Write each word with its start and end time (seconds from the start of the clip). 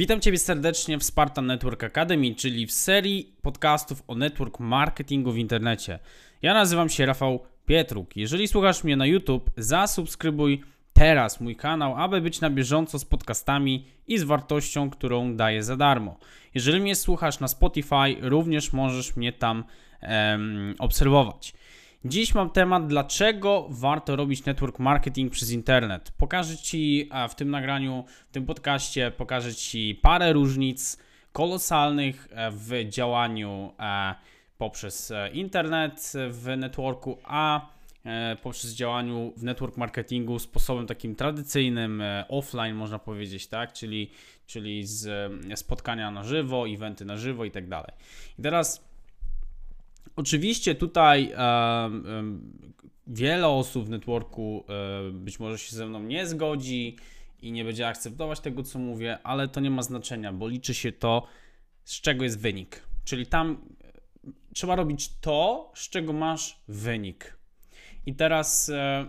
Witam 0.00 0.20
Ciebie 0.20 0.38
serdecznie 0.38 0.98
w 0.98 1.04
Spartan 1.04 1.46
Network 1.46 1.84
Academy, 1.84 2.34
czyli 2.34 2.66
w 2.66 2.72
serii 2.72 3.36
podcastów 3.42 4.02
o 4.08 4.14
network 4.14 4.60
marketingu 4.60 5.32
w 5.32 5.38
internecie. 5.38 5.98
Ja 6.42 6.54
nazywam 6.54 6.88
się 6.88 7.06
Rafał 7.06 7.40
Pietruk. 7.66 8.16
Jeżeli 8.16 8.48
słuchasz 8.48 8.84
mnie 8.84 8.96
na 8.96 9.06
YouTube, 9.06 9.50
zasubskrybuj 9.56 10.62
teraz 10.92 11.40
mój 11.40 11.56
kanał, 11.56 11.96
aby 11.96 12.20
być 12.20 12.40
na 12.40 12.50
bieżąco 12.50 12.98
z 12.98 13.04
podcastami 13.04 13.86
i 14.06 14.18
z 14.18 14.22
wartością, 14.22 14.90
którą 14.90 15.36
daję 15.36 15.62
za 15.62 15.76
darmo. 15.76 16.18
Jeżeli 16.54 16.80
mnie 16.80 16.94
słuchasz 16.94 17.40
na 17.40 17.48
Spotify, 17.48 18.16
również 18.20 18.72
możesz 18.72 19.16
mnie 19.16 19.32
tam 19.32 19.64
um, 20.02 20.74
obserwować. 20.78 21.52
Dziś 22.04 22.34
mam 22.34 22.50
temat, 22.50 22.86
dlaczego 22.86 23.66
warto 23.70 24.16
robić 24.16 24.44
network 24.44 24.78
marketing 24.78 25.32
przez 25.32 25.50
internet. 25.50 26.12
Pokażę 26.18 26.56
Ci 26.56 27.10
w 27.28 27.34
tym 27.34 27.50
nagraniu, 27.50 28.04
w 28.28 28.32
tym 28.32 28.46
podcaście, 28.46 29.10
pokażę 29.10 29.54
Ci 29.54 30.00
parę 30.02 30.32
różnic 30.32 30.98
kolosalnych 31.32 32.28
e, 32.30 32.50
w 32.50 32.88
działaniu 32.88 33.72
e, 33.78 34.14
poprzez 34.58 35.10
e, 35.10 35.30
internet 35.30 36.12
w 36.30 36.56
networku, 36.56 37.18
a 37.24 37.70
poprzez 38.42 38.74
działaniu 38.74 39.32
w 39.36 39.44
network 39.44 39.76
marketingu 39.76 40.38
sposobem 40.38 40.86
takim 40.86 41.14
tradycyjnym, 41.14 42.02
offline 42.28 42.76
można 42.76 42.98
powiedzieć, 42.98 43.46
tak, 43.46 43.72
czyli, 43.72 44.10
czyli 44.46 44.86
z 44.86 45.32
spotkania 45.54 46.10
na 46.10 46.24
żywo, 46.24 46.68
eventy 46.68 47.04
na 47.04 47.16
żywo 47.16 47.44
i 47.44 47.50
tak 47.50 47.68
dalej. 47.68 47.92
I 48.38 48.42
teraz 48.42 48.89
Oczywiście 50.16 50.74
tutaj 50.74 51.32
wiele 53.10 53.48
osób 53.48 53.86
w 53.86 53.90
networku 53.90 54.64
e, 54.68 55.10
być 55.12 55.40
może 55.40 55.58
się 55.58 55.76
ze 55.76 55.86
mną 55.86 56.02
nie 56.02 56.26
zgodzi 56.26 56.96
i 57.42 57.52
nie 57.52 57.64
będzie 57.64 57.88
akceptować 57.88 58.40
tego, 58.40 58.62
co 58.62 58.78
mówię, 58.78 59.18
ale 59.22 59.48
to 59.48 59.60
nie 59.60 59.70
ma 59.70 59.82
znaczenia, 59.82 60.32
bo 60.32 60.48
liczy 60.48 60.74
się 60.74 60.92
to, 60.92 61.26
z 61.84 62.00
czego 62.00 62.24
jest 62.24 62.40
wynik. 62.40 62.82
Czyli 63.04 63.26
tam 63.26 63.62
e, 63.84 63.92
trzeba 64.54 64.76
robić 64.76 65.10
to, 65.20 65.72
z 65.74 65.88
czego 65.88 66.12
masz 66.12 66.60
wynik. 66.68 67.36
I 68.06 68.14
teraz 68.14 68.68
e, 68.68 69.06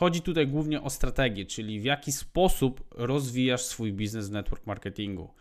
chodzi 0.00 0.22
tutaj 0.22 0.46
głównie 0.46 0.82
o 0.82 0.90
strategię, 0.90 1.46
czyli 1.46 1.80
w 1.80 1.84
jaki 1.84 2.12
sposób 2.12 2.84
rozwijasz 2.90 3.62
swój 3.62 3.92
biznes 3.92 4.28
w 4.28 4.32
network 4.32 4.66
marketingu. 4.66 5.34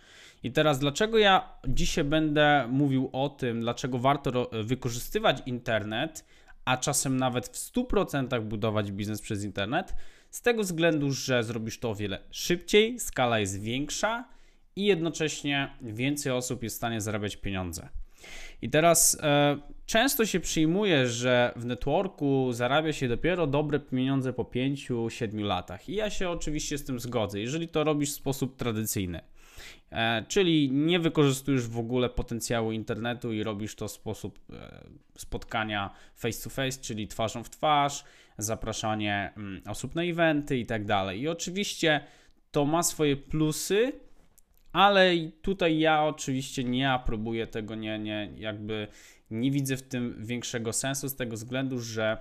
I 0.44 0.52
teraz, 0.52 0.80
dlaczego 0.80 1.18
ja 1.18 1.54
dzisiaj 1.68 2.04
będę 2.04 2.68
mówił 2.72 3.10
o 3.14 3.30
tym, 3.30 3.62
dlaczego 3.62 4.00
warto 4.00 4.50
wykorzystywać 4.64 5.42
internet, 5.46 6.26
a 6.66 6.78
czasem 6.78 7.18
nawet 7.18 7.48
w 7.48 7.74
100% 7.74 8.44
budować 8.44 8.92
biznes 8.92 9.22
przez 9.22 9.44
internet? 9.44 9.96
Z 10.30 10.42
tego 10.42 10.64
względu, 10.64 11.12
że 11.12 11.44
zrobisz 11.44 11.80
to 11.80 11.90
o 11.90 11.96
wiele 11.96 12.20
szybciej, 12.32 13.00
skala 13.00 13.40
jest 13.40 13.62
większa 13.62 14.30
i 14.76 14.86
jednocześnie 14.86 15.78
więcej 15.82 16.32
osób 16.32 16.64
jest 16.64 16.76
w 16.76 16.78
stanie 16.78 17.02
zarabiać 17.02 17.38
pieniądze. 17.38 17.90
I 18.62 18.70
teraz 18.70 19.18
e, 19.22 19.58
często 19.86 20.26
się 20.26 20.40
przyjmuje, 20.40 21.08
że 21.08 21.54
w 21.56 21.66
networku 21.66 22.54
zarabia 22.54 22.94
się 22.94 23.08
dopiero 23.08 23.48
dobre 23.48 23.80
pieniądze 23.80 24.34
po 24.34 24.44
5-7 24.44 25.44
latach. 25.44 25.90
I 25.90 25.96
ja 25.96 26.10
się 26.10 26.30
oczywiście 26.30 26.78
z 26.78 26.84
tym 26.84 27.00
zgodzę, 27.00 27.40
jeżeli 27.40 27.68
to 27.68 27.84
robisz 27.84 28.12
w 28.12 28.16
sposób 28.16 28.58
tradycyjny. 28.58 29.22
E, 29.92 30.26
czyli 30.28 30.72
nie 30.72 31.00
wykorzystujesz 31.00 31.68
w 31.68 31.80
ogóle 31.80 32.10
potencjału 32.10 32.72
internetu 32.72 33.34
i 33.34 33.44
robisz 33.44 33.76
to 33.76 33.88
w 33.88 33.92
sposób 33.92 34.40
e, 34.54 34.84
spotkania 35.18 35.94
face 36.16 36.44
to 36.44 36.50
face, 36.50 36.82
czyli 36.82 37.08
twarzą 37.08 37.44
w 37.44 37.50
twarz, 37.50 38.04
zapraszanie 38.38 39.34
mm, 39.38 39.62
osób 39.68 39.96
na 39.96 40.04
eventy 40.04 40.58
i 40.58 40.66
tak 40.66 40.86
dalej. 40.86 41.22
I 41.22 41.28
oczywiście 41.28 42.02
to 42.52 42.66
ma 42.66 42.84
swoje 42.84 43.18
plusy, 43.18 43.92
ale 44.72 45.14
tutaj 45.42 45.80
ja 45.80 46.04
oczywiście 46.04 46.64
nie 46.64 46.92
aprobuję 46.92 47.48
tego, 47.48 47.76
nie, 47.76 48.00
nie, 48.00 48.34
jakby 48.38 48.88
nie 49.32 49.52
widzę 49.52 49.78
w 49.78 49.82
tym 49.82 50.26
większego 50.26 50.74
sensu 50.74 51.10
z 51.10 51.16
tego 51.16 51.36
względu, 51.36 51.80
że 51.80 52.18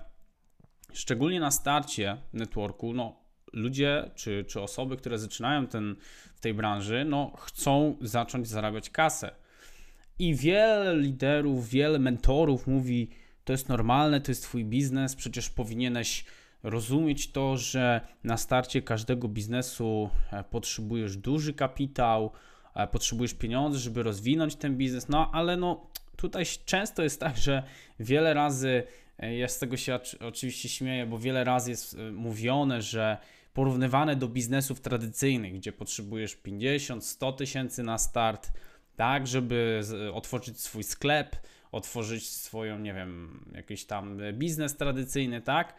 szczególnie 0.93 1.41
na 1.41 1.51
starcie 1.51 2.17
networku, 2.33 2.95
no 2.95 3.17
ludzie 3.53 4.11
czy, 4.15 4.45
czy 4.49 4.61
osoby, 4.61 4.97
które 4.97 5.19
zaczynają 5.19 5.67
ten, 5.67 5.97
w 6.35 6.41
tej 6.41 6.55
branży, 6.55 7.05
no, 7.05 7.33
chcą 7.37 7.97
zacząć 8.01 8.49
zarabiać 8.49 8.91
kasę. 8.91 9.31
I 10.19 10.35
wiele 10.35 10.97
liderów, 10.97 11.69
wiele 11.69 11.99
mentorów 11.99 12.67
mówi, 12.67 13.11
to 13.45 13.53
jest 13.53 13.69
normalne, 13.69 14.21
to 14.21 14.31
jest 14.31 14.43
twój 14.43 14.65
biznes, 14.65 15.17
przecież 15.17 15.51
powinieneś 15.51 16.25
rozumieć 16.63 17.33
to, 17.33 17.57
że 17.57 18.01
na 18.25 18.37
starcie 18.37 18.83
każdego 18.83 19.29
biznesu 19.29 20.11
e, 20.33 20.45
potrzebujesz 20.45 21.17
duży 21.17 21.55
kapitał, 21.55 22.31
e, 22.75 22.87
potrzebujesz 22.87 23.35
pieniędzy, 23.35 23.79
żeby 23.79 24.03
rozwinąć 24.03 24.57
ten 24.57 24.77
biznes, 24.77 25.09
no 25.09 25.31
ale 25.33 25.57
no 25.57 25.87
tutaj 26.17 26.45
często 26.65 27.03
jest 27.03 27.21
tak, 27.21 27.37
że 27.37 27.63
wiele 28.01 28.35
razy, 28.35 28.83
e, 29.19 29.37
ja 29.37 29.49
z 29.49 29.59
tego 29.59 29.77
się 29.77 29.99
oczywiście 30.21 30.69
śmieję, 30.69 31.07
bo 31.07 31.19
wiele 31.19 31.45
razy 31.45 31.71
jest 31.71 31.97
mówione, 32.13 32.83
że 32.83 33.17
porównywane 33.55 34.17
do 34.17 34.29
biznesów 34.29 34.81
tradycyjnych, 34.81 35.55
gdzie 35.55 35.73
potrzebujesz 35.73 36.37
50-100 36.37 37.33
tysięcy 37.33 37.83
na 37.83 37.99
start, 37.99 38.51
tak, 38.97 39.27
żeby 39.27 39.81
otworzyć 40.15 40.61
swój 40.61 40.83
sklep, 40.83 41.37
otworzyć 41.73 42.29
swoją, 42.29 42.79
nie 42.79 42.95
wiem, 42.95 43.45
jakiś 43.55 43.85
tam 43.85 44.19
biznes 44.33 44.77
tradycyjny, 44.77 45.41
tak? 45.43 45.75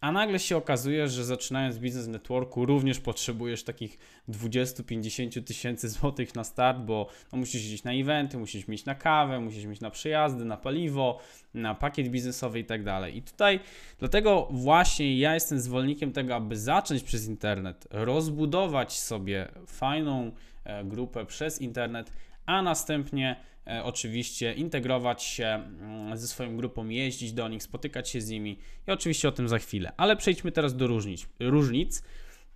A 0.00 0.12
nagle 0.12 0.38
się 0.38 0.56
okazuje, 0.56 1.08
że 1.08 1.24
zaczynając 1.24 1.78
biznes 1.78 2.06
networku 2.06 2.66
również 2.66 3.00
potrzebujesz 3.00 3.64
takich 3.64 3.98
20-50 4.28 5.44
tysięcy 5.44 5.88
złotych 5.98 6.34
na 6.34 6.44
start, 6.44 6.78
bo 6.78 7.08
no, 7.32 7.38
musisz 7.38 7.64
iść 7.64 7.84
na 7.84 7.92
eventy, 7.92 8.38
musisz 8.38 8.68
mieć 8.68 8.84
na 8.84 8.94
kawę, 8.94 9.40
musisz 9.40 9.64
mieć 9.64 9.80
na 9.80 9.90
przejazdy, 9.90 10.44
na 10.44 10.56
paliwo, 10.56 11.20
na 11.54 11.74
pakiet 11.74 12.08
biznesowy 12.08 12.58
i 12.58 12.64
tak 12.64 12.84
dalej. 12.84 13.16
I 13.16 13.22
tutaj 13.22 13.60
dlatego 13.98 14.48
właśnie 14.50 15.18
ja 15.18 15.34
jestem 15.34 15.60
zwolennikiem 15.60 16.12
tego, 16.12 16.34
aby 16.34 16.56
zacząć 16.56 17.02
przez 17.02 17.26
internet, 17.26 17.88
rozbudować 17.90 18.98
sobie 18.98 19.48
fajną 19.66 20.32
e, 20.64 20.84
grupę 20.84 21.26
przez 21.26 21.60
internet, 21.60 22.12
a 22.46 22.62
następnie 22.62 23.36
oczywiście 23.82 24.54
integrować 24.54 25.22
się 25.22 25.46
mm, 25.46 26.16
ze 26.16 26.28
swoją 26.28 26.56
grupą, 26.56 26.88
jeździć 26.88 27.32
do 27.32 27.48
nich, 27.48 27.62
spotykać 27.62 28.08
się 28.08 28.20
z 28.20 28.30
nimi 28.30 28.58
i 28.88 28.90
oczywiście 28.90 29.28
o 29.28 29.32
tym 29.32 29.48
za 29.48 29.58
chwilę. 29.58 29.92
Ale 29.96 30.16
przejdźmy 30.16 30.52
teraz 30.52 30.76
do 30.76 30.86
różnic, 30.86 31.26
różnic 31.40 32.02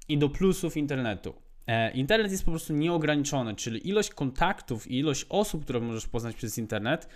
i 0.09 0.19
do 0.19 0.29
plusów 0.29 0.77
internetu. 0.77 1.35
E, 1.67 1.91
internet 1.91 2.33
jest 2.33 2.45
po 2.45 2.51
prostu 2.51 2.73
nieograniczony, 2.73 3.55
czyli 3.55 3.89
ilość 3.89 4.11
kontaktów 4.11 4.91
i 4.91 4.99
ilość 4.99 5.27
osób, 5.29 5.65
które 5.65 5.81
możesz 5.81 6.07
poznać 6.07 6.37
przez 6.37 6.59
internet, 6.59 7.09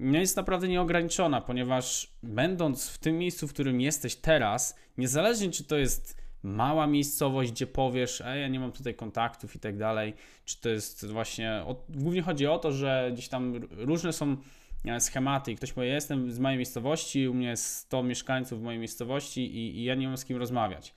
jest 0.00 0.36
naprawdę 0.36 0.68
nieograniczona, 0.68 1.40
ponieważ 1.40 2.12
będąc 2.22 2.88
w 2.88 2.98
tym 2.98 3.18
miejscu, 3.18 3.48
w 3.48 3.52
którym 3.52 3.80
jesteś 3.80 4.16
teraz, 4.16 4.76
niezależnie 4.98 5.50
czy 5.50 5.64
to 5.64 5.76
jest 5.76 6.21
mała 6.42 6.86
miejscowość, 6.86 7.52
gdzie 7.52 7.66
powiesz, 7.66 8.20
ej, 8.20 8.40
ja 8.40 8.48
nie 8.48 8.60
mam 8.60 8.72
tutaj 8.72 8.94
kontaktów 8.94 9.56
i 9.56 9.58
tak 9.58 9.76
dalej, 9.76 10.14
czy 10.44 10.60
to 10.60 10.68
jest 10.68 11.06
właśnie, 11.06 11.52
o, 11.66 11.84
głównie 11.88 12.22
chodzi 12.22 12.46
o 12.46 12.58
to, 12.58 12.72
że 12.72 13.10
gdzieś 13.12 13.28
tam 13.28 13.60
różne 13.70 14.12
są 14.12 14.36
e, 14.84 15.00
schematy 15.00 15.52
i 15.52 15.56
ktoś 15.56 15.72
powie, 15.72 15.88
ja 15.88 15.94
jestem 15.94 16.32
z 16.32 16.38
mojej 16.38 16.58
miejscowości, 16.58 17.28
u 17.28 17.34
mnie 17.34 17.48
jest 17.48 17.76
100 17.76 18.02
mieszkańców 18.02 18.60
w 18.60 18.62
mojej 18.62 18.78
miejscowości 18.78 19.56
i, 19.56 19.78
i 19.78 19.84
ja 19.84 19.94
nie 19.94 20.06
mam 20.08 20.16
z 20.16 20.24
kim 20.24 20.36
rozmawiać. 20.36 20.94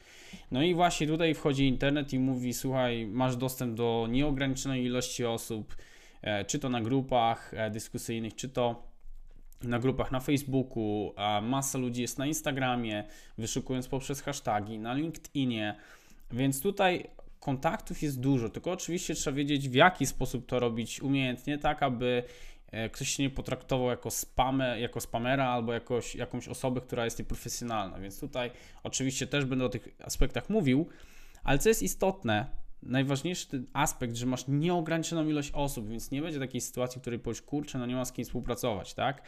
No 0.51 0.63
i 0.63 0.73
właśnie 0.73 1.07
tutaj 1.07 1.33
wchodzi 1.33 1.67
internet 1.67 2.13
i 2.13 2.19
mówi, 2.19 2.53
słuchaj, 2.53 3.05
masz 3.05 3.37
dostęp 3.37 3.75
do 3.75 4.07
nieograniczonej 4.09 4.85
ilości 4.85 5.25
osób, 5.25 5.75
e, 6.21 6.45
czy 6.45 6.59
to 6.59 6.69
na 6.69 6.81
grupach 6.81 7.53
e, 7.53 7.71
dyskusyjnych, 7.71 8.35
czy 8.35 8.49
to 8.49 8.94
na 9.63 9.79
grupach 9.79 10.11
na 10.11 10.19
Facebooku, 10.19 11.13
a 11.15 11.41
masa 11.41 11.77
ludzi 11.77 12.01
jest 12.01 12.17
na 12.17 12.25
Instagramie, 12.25 13.03
wyszukując 13.37 13.87
poprzez 13.87 14.21
hasztagi, 14.21 14.79
na 14.79 14.93
LinkedInie, 14.93 15.75
więc 16.31 16.61
tutaj 16.61 17.09
kontaktów 17.39 18.01
jest 18.01 18.19
dużo, 18.19 18.49
tylko 18.49 18.71
oczywiście 18.71 19.15
trzeba 19.15 19.37
wiedzieć 19.37 19.69
w 19.69 19.73
jaki 19.73 20.05
sposób 20.05 20.45
to 20.45 20.59
robić 20.59 21.01
umiejętnie, 21.01 21.57
tak 21.57 21.83
aby 21.83 22.23
e, 22.71 22.89
ktoś 22.89 23.09
się 23.09 23.23
nie 23.23 23.29
potraktował 23.29 23.89
jako, 23.89 24.11
spamy, 24.11 24.79
jako 24.79 25.01
spamera 25.01 25.49
albo 25.49 25.73
jakoś, 25.73 26.15
jakąś 26.15 26.47
osobę, 26.47 26.81
która 26.81 27.05
jest 27.05 27.19
nieprofesjonalna, 27.19 27.99
więc 27.99 28.19
tutaj 28.19 28.51
oczywiście 28.83 29.27
też 29.27 29.45
będę 29.45 29.65
o 29.65 29.69
tych 29.69 29.87
aspektach 30.03 30.49
mówił, 30.49 30.87
ale 31.43 31.59
co 31.59 31.69
jest 31.69 31.83
istotne, 31.83 32.45
najważniejszy 32.85 33.63
aspekt, 33.73 34.15
że 34.15 34.25
masz 34.25 34.47
nieograniczoną 34.47 35.27
ilość 35.27 35.51
osób, 35.53 35.89
więc 35.89 36.11
nie 36.11 36.21
będzie 36.21 36.39
takiej 36.39 36.61
sytuacji, 36.61 36.99
w 36.99 37.01
której 37.01 37.19
powiesz, 37.19 37.41
kurczę, 37.41 37.77
no 37.77 37.85
nie 37.85 37.95
ma 37.95 38.05
z 38.05 38.11
kim 38.11 38.25
współpracować, 38.25 38.93
tak? 38.93 39.21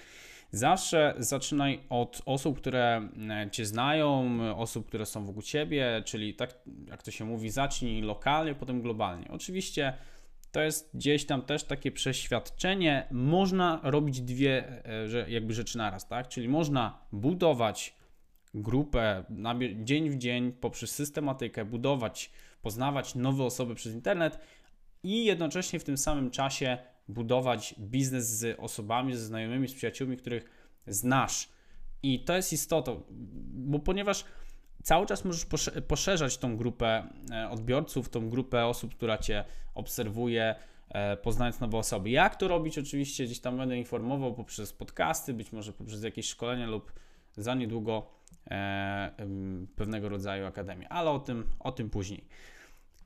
Zawsze 0.51 1.13
zaczynaj 1.17 1.79
od 1.89 2.21
osób, 2.25 2.57
które 2.57 3.09
e, 3.29 3.49
Cię 3.51 3.65
znają, 3.65 4.39
osób, 4.55 4.87
które 4.87 5.05
są 5.05 5.25
wokół 5.25 5.41
Ciebie, 5.41 6.01
czyli 6.05 6.33
tak 6.33 6.59
jak 6.87 7.03
to 7.03 7.11
się 7.11 7.25
mówi, 7.25 7.49
zacznij 7.49 8.01
lokalnie, 8.01 8.55
potem 8.55 8.81
globalnie. 8.81 9.27
Oczywiście 9.31 9.93
to 10.51 10.61
jest 10.61 10.89
gdzieś 10.93 11.25
tam 11.25 11.41
też 11.41 11.63
takie 11.63 11.91
przeświadczenie. 11.91 13.07
Można 13.11 13.79
robić 13.83 14.21
dwie 14.21 14.83
e, 14.85 15.31
jakby 15.31 15.53
rzeczy 15.53 15.77
naraz, 15.77 16.07
tak? 16.07 16.27
Czyli 16.27 16.49
można 16.49 16.99
budować 17.11 17.97
grupę 18.53 19.23
dzień 19.83 20.09
w 20.09 20.17
dzień 20.17 20.51
poprzez 20.51 20.91
systematykę, 20.91 21.65
budować 21.65 22.31
poznawać 22.67 23.15
nowe 23.15 23.43
osoby 23.43 23.75
przez 23.75 23.93
internet 23.93 24.39
i 25.03 25.25
jednocześnie 25.25 25.79
w 25.79 25.83
tym 25.83 25.97
samym 25.97 26.31
czasie 26.31 26.77
budować 27.07 27.75
biznes 27.79 28.29
z 28.29 28.59
osobami, 28.59 29.15
ze 29.15 29.25
znajomymi, 29.25 29.67
z 29.67 29.73
przyjaciółmi, 29.73 30.17
których 30.17 30.49
znasz. 30.87 31.49
I 32.03 32.23
to 32.23 32.35
jest 32.35 32.53
istotą, 32.53 33.03
bo 33.53 33.79
ponieważ 33.79 34.25
cały 34.83 35.05
czas 35.05 35.25
możesz 35.25 35.45
poszerzać 35.87 36.37
tą 36.37 36.57
grupę 36.57 37.07
e, 37.31 37.49
odbiorców, 37.49 38.09
tą 38.09 38.29
grupę 38.29 38.65
osób, 38.65 38.95
która 38.95 39.17
Cię 39.17 39.45
obserwuje, 39.75 40.55
e, 40.89 41.17
poznając 41.17 41.59
nowe 41.59 41.77
osoby. 41.77 42.09
Jak 42.09 42.35
to 42.35 42.47
robić? 42.47 42.77
Oczywiście 42.77 43.25
gdzieś 43.25 43.39
tam 43.39 43.57
będę 43.57 43.77
informował 43.77 44.33
poprzez 44.33 44.73
podcasty, 44.73 45.33
być 45.33 45.51
może 45.51 45.73
poprzez 45.73 46.03
jakieś 46.03 46.27
szkolenia 46.27 46.67
lub 46.67 46.93
za 47.37 47.55
niedługo 47.55 48.07
e, 48.51 49.11
pewnego 49.75 50.09
rodzaju 50.09 50.45
akademię, 50.45 50.89
ale 50.89 51.09
o 51.09 51.19
tym, 51.19 51.43
o 51.59 51.71
tym 51.71 51.89
później. 51.89 52.27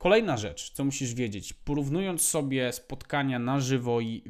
Kolejna 0.02 0.36
rzecz, 0.36 0.70
co 0.70 0.84
musisz 0.84 1.14
wiedzieć, 1.14 1.52
porównując 1.52 2.28
sobie 2.28 2.72
spotkania 2.72 3.38
na 3.38 3.60
żywo 3.60 4.00
i 4.00 4.24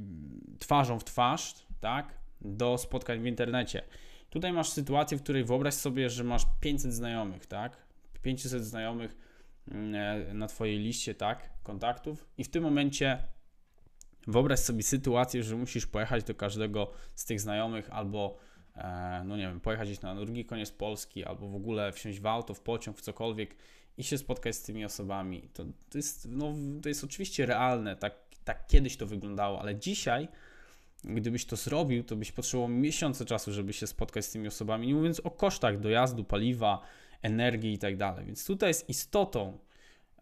twarzą 0.58 0.98
w 0.98 1.04
twarz, 1.04 1.54
tak, 1.80 2.18
do 2.40 2.78
spotkań 2.78 3.20
w 3.20 3.26
internecie. 3.26 3.82
Tutaj 4.30 4.52
masz 4.52 4.68
sytuację, 4.68 5.18
w 5.18 5.22
której 5.22 5.44
wyobraź 5.44 5.74
sobie, 5.74 6.10
że 6.10 6.24
masz 6.24 6.46
500 6.60 6.94
znajomych, 6.94 7.46
tak? 7.46 7.76
500 8.22 8.64
znajomych 8.64 9.16
mm, 9.68 9.94
e, 9.94 10.34
na 10.34 10.46
Twojej 10.46 10.78
liście, 10.78 11.14
tak? 11.14 11.50
Kontaktów, 11.62 12.26
i 12.38 12.44
w 12.44 12.48
tym 12.48 12.62
momencie 12.62 13.18
wyobraź 14.26 14.58
sobie 14.58 14.82
sytuację, 14.82 15.42
że 15.42 15.56
musisz 15.56 15.86
pojechać 15.86 16.24
do 16.24 16.34
każdego 16.34 16.90
z 17.14 17.24
tych 17.24 17.40
znajomych 17.40 17.90
albo, 17.90 18.38
no 19.24 19.36
nie 19.36 19.42
wiem, 19.42 19.60
pojechać 19.60 19.88
gdzieś 19.88 20.00
na 20.00 20.14
drugi 20.14 20.44
koniec 20.44 20.70
Polski, 20.70 21.24
albo 21.24 21.48
w 21.48 21.54
ogóle 21.54 21.92
wsiąść 21.92 22.20
w 22.20 22.26
auto, 22.26 22.54
w 22.54 22.60
pociąg, 22.60 22.98
w 22.98 23.00
cokolwiek 23.00 23.54
i 23.98 24.04
się 24.04 24.18
spotkać 24.18 24.56
z 24.56 24.62
tymi 24.62 24.84
osobami. 24.84 25.48
To, 25.52 25.64
to, 25.90 25.98
jest, 25.98 26.28
no, 26.30 26.54
to 26.82 26.88
jest 26.88 27.04
oczywiście 27.04 27.46
realne, 27.46 27.96
tak, 27.96 28.14
tak 28.44 28.66
kiedyś 28.66 28.96
to 28.96 29.06
wyglądało, 29.06 29.60
ale 29.60 29.76
dzisiaj 29.76 30.28
Gdybyś 31.04 31.46
to 31.46 31.56
zrobił, 31.56 32.04
to 32.04 32.16
byś 32.16 32.32
potrzebował 32.32 32.68
miesiące 32.68 33.24
czasu, 33.24 33.52
żeby 33.52 33.72
się 33.72 33.86
spotkać 33.86 34.24
z 34.24 34.30
tymi 34.30 34.48
osobami, 34.48 34.86
nie 34.86 34.94
mówiąc 34.94 35.20
o 35.20 35.30
kosztach 35.30 35.80
dojazdu, 35.80 36.24
paliwa, 36.24 36.82
energii 37.22 37.72
i 37.72 37.78
tak 37.78 37.96
dalej. 37.96 38.26
Więc 38.26 38.46
tutaj 38.46 38.70
jest 38.70 38.88
istotą. 38.88 39.58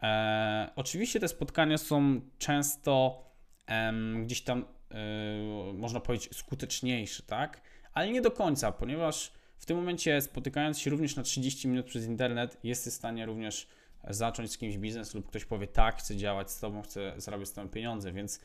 E, 0.03 0.71
oczywiście 0.77 1.21
te 1.21 1.29
spotkania 1.29 1.79
są 1.79 2.21
często 2.39 3.25
e, 3.69 3.93
gdzieś 4.23 4.43
tam, 4.43 4.65
e, 4.91 5.73
można 5.75 6.01
powiedzieć, 6.01 6.37
skuteczniejsze, 6.37 7.23
tak? 7.23 7.63
Ale 7.95 8.11
nie 8.11 8.21
do 8.21 8.31
końca, 8.31 8.73
ponieważ 8.73 9.33
w 9.59 9.67
tym 9.67 9.77
momencie 9.77 10.21
spotykając 10.21 10.79
się 10.79 10.91
również 10.91 11.17
na 11.17 11.23
30 11.23 11.69
minut 11.69 11.87
przez 11.87 12.07
internet, 12.07 12.57
jesteś 12.65 12.93
w 12.93 12.97
stanie 12.97 13.27
również 13.27 13.67
zacząć 14.11 14.53
z 14.53 14.59
kimś 14.59 14.77
biznes 14.77 15.15
lub 15.15 15.29
ktoś 15.29 15.45
powie 15.45 15.67
tak, 15.67 15.97
chcę 15.97 16.17
działać 16.17 16.51
z 16.51 16.61
Tobą, 16.61 16.83
chcę 16.83 17.15
zarabiać 17.17 17.49
z 17.49 17.53
Tobą 17.53 17.69
pieniądze, 17.69 18.13
więc 18.13 18.41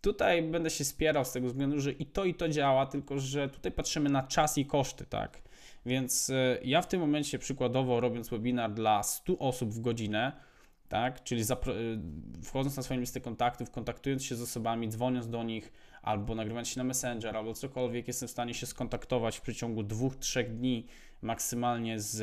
Tutaj 0.00 0.42
będę 0.42 0.70
się 0.70 0.84
spierał 0.84 1.24
z 1.24 1.32
tego 1.32 1.46
względu, 1.46 1.80
że 1.80 1.92
i 1.92 2.06
to, 2.06 2.24
i 2.24 2.34
to 2.34 2.48
działa, 2.48 2.86
tylko 2.86 3.18
że 3.18 3.48
tutaj 3.48 3.72
patrzymy 3.72 4.10
na 4.10 4.22
czas 4.22 4.58
i 4.58 4.66
koszty, 4.66 5.06
tak? 5.06 5.42
Więc 5.86 6.30
e, 6.30 6.58
ja 6.64 6.82
w 6.82 6.88
tym 6.88 7.00
momencie 7.00 7.38
przykładowo 7.38 8.00
robiąc 8.00 8.28
webinar 8.28 8.72
dla 8.72 9.02
100 9.02 9.38
osób 9.38 9.70
w 9.70 9.80
godzinę, 9.80 10.32
tak? 10.88 11.24
Czyli 11.24 11.42
e, 11.42 11.56
wchodząc 12.42 12.76
na 12.76 12.82
swoją 12.82 13.00
listę 13.00 13.20
kontaktów, 13.20 13.70
kontaktując 13.70 14.24
się 14.24 14.36
z 14.36 14.42
osobami, 14.42 14.88
dzwoniąc 14.88 15.28
do 15.28 15.42
nich, 15.42 15.72
albo 16.06 16.34
nagrywając 16.34 16.68
się 16.68 16.78
na 16.78 16.84
Messenger, 16.84 17.36
albo 17.36 17.54
cokolwiek, 17.54 18.08
jestem 18.08 18.28
w 18.28 18.30
stanie 18.30 18.54
się 18.54 18.66
skontaktować 18.66 19.38
w 19.38 19.40
przeciągu 19.40 19.82
dwóch, 19.82 20.16
trzech 20.16 20.56
dni 20.56 20.86
maksymalnie 21.22 22.00
z, 22.00 22.20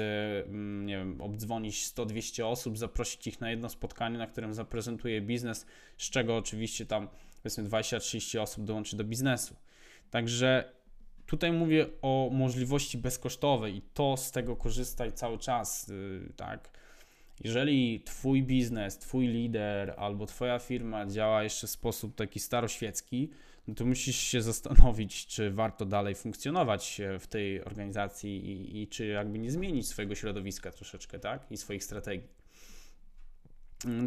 mm, 0.48 0.86
nie 0.86 0.98
wiem, 0.98 1.22
obdzwonić 1.22 1.86
100-200 1.86 2.48
osób, 2.48 2.78
zaprosić 2.78 3.28
ich 3.28 3.42
na 3.42 3.50
jedno 3.50 3.70
spotkanie, 3.70 4.18
na 4.18 4.28
którym 4.28 4.54
zaprezentuję 4.54 5.22
biznes, 5.22 5.66
z 5.98 6.10
czego 6.10 6.38
oczywiście 6.38 6.86
tam 6.86 7.08
powiedzmy 7.44 7.64
20-30 7.64 8.42
osób 8.42 8.64
dołączy 8.66 8.98
do 8.98 9.04
biznesu. 9.04 9.56
Także 10.12 10.74
tutaj 11.26 11.52
mówię 11.52 11.86
o 12.02 12.30
możliwości 12.32 12.98
bezkosztowej 12.98 13.76
i 13.76 13.82
to 13.94 14.18
z 14.18 14.32
tego 14.32 14.56
korzystaj 14.56 15.12
cały 15.12 15.38
czas, 15.38 15.88
yy, 15.88 16.34
tak? 16.36 16.70
Jeżeli 17.44 18.02
twój 18.02 18.44
biznes, 18.44 18.98
twój 18.98 19.28
lider 19.28 19.94
albo 19.98 20.26
twoja 20.26 20.60
firma 20.60 21.06
działa 21.06 21.44
jeszcze 21.44 21.68
w 21.68 21.70
sposób 21.70 22.16
taki 22.16 22.40
staroświecki, 22.40 23.30
no 23.68 23.76
to 23.76 23.86
musisz 23.86 24.18
się 24.18 24.42
zastanowić, 24.42 25.28
czy 25.28 25.52
warto 25.52 25.86
dalej 25.86 26.16
funkcjonować 26.16 27.02
w 27.20 27.28
tej 27.28 27.66
organizacji 27.66 28.52
i, 28.52 28.82
i 28.82 28.88
czy 28.88 29.08
jakby 29.08 29.40
nie 29.40 29.52
zmienić 29.52 29.88
swojego 29.88 30.16
środowiska 30.16 30.72
troszeczkę, 30.72 31.20
tak? 31.20 31.52
I 31.52 31.58
swoich 31.58 31.84
strategii. 31.84 32.28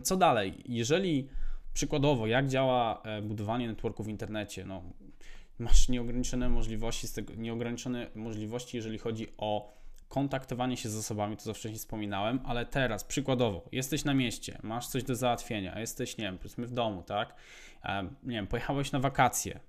Co 0.03 0.17
dalej? 0.17 0.63
Jeżeli 0.65 1.29
Przykładowo, 1.77 2.27
jak 2.27 2.49
działa 2.49 3.03
e, 3.03 3.23
budowanie 3.23 3.67
networku 3.69 4.03
w 4.03 4.09
internecie? 4.09 4.65
No, 4.65 4.83
masz 5.59 5.89
nieograniczone 5.89 6.49
możliwości, 6.49 7.09
tego, 7.09 7.35
nieograniczone 7.35 8.11
możliwości, 8.15 8.77
jeżeli 8.77 8.99
chodzi 8.99 9.27
o 9.39 9.76
kontaktowanie 10.09 10.77
się 10.77 10.89
z 10.89 10.97
osobami, 10.97 11.37
to 11.37 11.43
co 11.43 11.55
wcześniej 11.55 11.79
wspominałem, 11.79 12.41
ale 12.45 12.67
teraz, 12.67 13.05
przykładowo, 13.05 13.69
jesteś 13.73 14.05
na 14.05 14.15
mieście, 14.15 14.59
masz 14.63 14.87
coś 14.87 15.03
do 15.03 15.15
załatwienia, 15.15 15.81
jesteś, 15.81 16.19
nie 16.19 16.25
wiem, 16.25 16.39
powiedzmy 16.39 16.67
w 16.67 16.73
domu, 16.73 17.03
tak? 17.03 17.35
Nie 18.23 18.37
wiem, 18.37 18.47
pojechałeś 18.47 18.93
na 18.93 19.01
wakacje, 19.01 19.61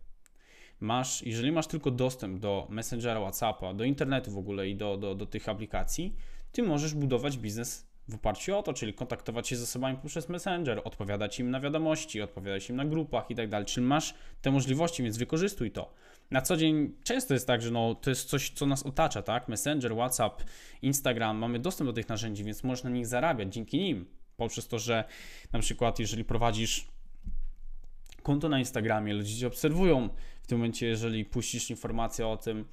masz, 0.79 1.23
jeżeli 1.23 1.51
masz 1.51 1.67
tylko 1.67 1.91
dostęp 1.91 2.39
do 2.39 2.67
Messengera, 2.69 3.21
Whatsappa, 3.21 3.73
do 3.73 3.83
internetu 3.83 4.31
w 4.31 4.37
ogóle 4.37 4.69
i 4.69 4.75
do, 4.75 4.97
do, 4.97 5.15
do 5.15 5.25
tych 5.25 5.49
aplikacji, 5.49 6.15
ty 6.51 6.63
możesz 6.63 6.93
budować 6.93 7.37
biznes 7.37 7.87
w 8.07 8.15
oparciu 8.15 8.57
o 8.57 8.63
to, 8.63 8.73
czyli 8.73 8.93
kontaktować 8.93 9.47
się 9.47 9.55
z 9.55 9.63
osobami 9.63 9.97
poprzez 9.97 10.29
Messenger, 10.29 10.81
odpowiadać 10.83 11.39
im 11.39 11.51
na 11.51 11.59
wiadomości, 11.59 12.21
odpowiadać 12.21 12.69
im 12.69 12.75
na 12.75 12.85
grupach 12.85 13.31
i 13.31 13.35
tak 13.35 13.49
dalej. 13.49 13.65
Czyli 13.65 13.85
masz 13.85 14.13
te 14.41 14.51
możliwości, 14.51 15.03
więc 15.03 15.17
wykorzystuj 15.17 15.71
to. 15.71 15.93
Na 16.31 16.41
co 16.41 16.57
dzień 16.57 16.95
często 17.03 17.33
jest 17.33 17.47
tak, 17.47 17.61
że 17.61 17.71
no, 17.71 17.95
to 17.95 18.09
jest 18.09 18.29
coś, 18.29 18.49
co 18.49 18.65
nas 18.65 18.83
otacza, 18.83 19.21
tak? 19.21 19.47
Messenger, 19.47 19.95
WhatsApp, 19.95 20.43
Instagram, 20.81 21.37
mamy 21.37 21.59
dostęp 21.59 21.89
do 21.89 21.93
tych 21.93 22.09
narzędzi, 22.09 22.43
więc 22.43 22.63
możesz 22.63 22.83
na 22.83 22.89
nich 22.89 23.07
zarabiać 23.07 23.53
dzięki 23.53 23.77
nim. 23.77 24.05
Poprzez 24.37 24.67
to, 24.67 24.79
że 24.79 25.03
na 25.53 25.59
przykład, 25.59 25.99
jeżeli 25.99 26.25
prowadzisz 26.25 26.87
konto 28.23 28.49
na 28.49 28.59
Instagramie, 28.59 29.13
ludzie 29.13 29.39
cię 29.39 29.47
obserwują 29.47 30.09
w 30.41 30.47
tym 30.47 30.57
momencie, 30.57 30.87
jeżeli 30.87 31.25
puścisz 31.25 31.69
informację 31.69 32.27
o 32.27 32.37
tym, 32.37 32.65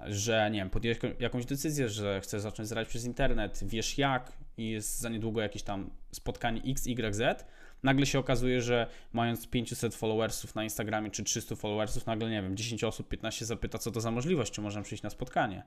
że 0.00 0.50
nie 0.50 0.58
wiem, 0.58 0.70
podjęłeś 0.70 0.98
jakąś 1.20 1.46
decyzję, 1.46 1.88
że 1.88 2.20
chcesz 2.20 2.42
zacząć 2.42 2.68
zarabiać 2.68 2.88
przez 2.88 3.04
internet, 3.04 3.60
wiesz 3.62 3.98
jak 3.98 4.32
i 4.56 4.70
jest 4.70 5.00
za 5.00 5.08
niedługo 5.08 5.40
jakieś 5.40 5.62
tam 5.62 5.90
spotkanie 6.12 6.62
XYZ, 6.66 7.44
nagle 7.82 8.06
się 8.06 8.18
okazuje, 8.18 8.62
że 8.62 8.86
mając 9.12 9.46
500 9.46 9.94
followersów 9.94 10.54
na 10.54 10.64
Instagramie 10.64 11.10
czy 11.10 11.24
300 11.24 11.56
followersów, 11.56 12.06
nagle 12.06 12.30
nie 12.30 12.42
wiem, 12.42 12.56
10 12.56 12.84
osób, 12.84 13.08
15 13.08 13.44
zapyta, 13.44 13.78
co 13.78 13.90
to 13.90 14.00
za 14.00 14.10
możliwość, 14.10 14.52
czy 14.52 14.60
możemy 14.60 14.84
przyjść 14.84 15.02
na 15.02 15.10
spotkanie. 15.10 15.62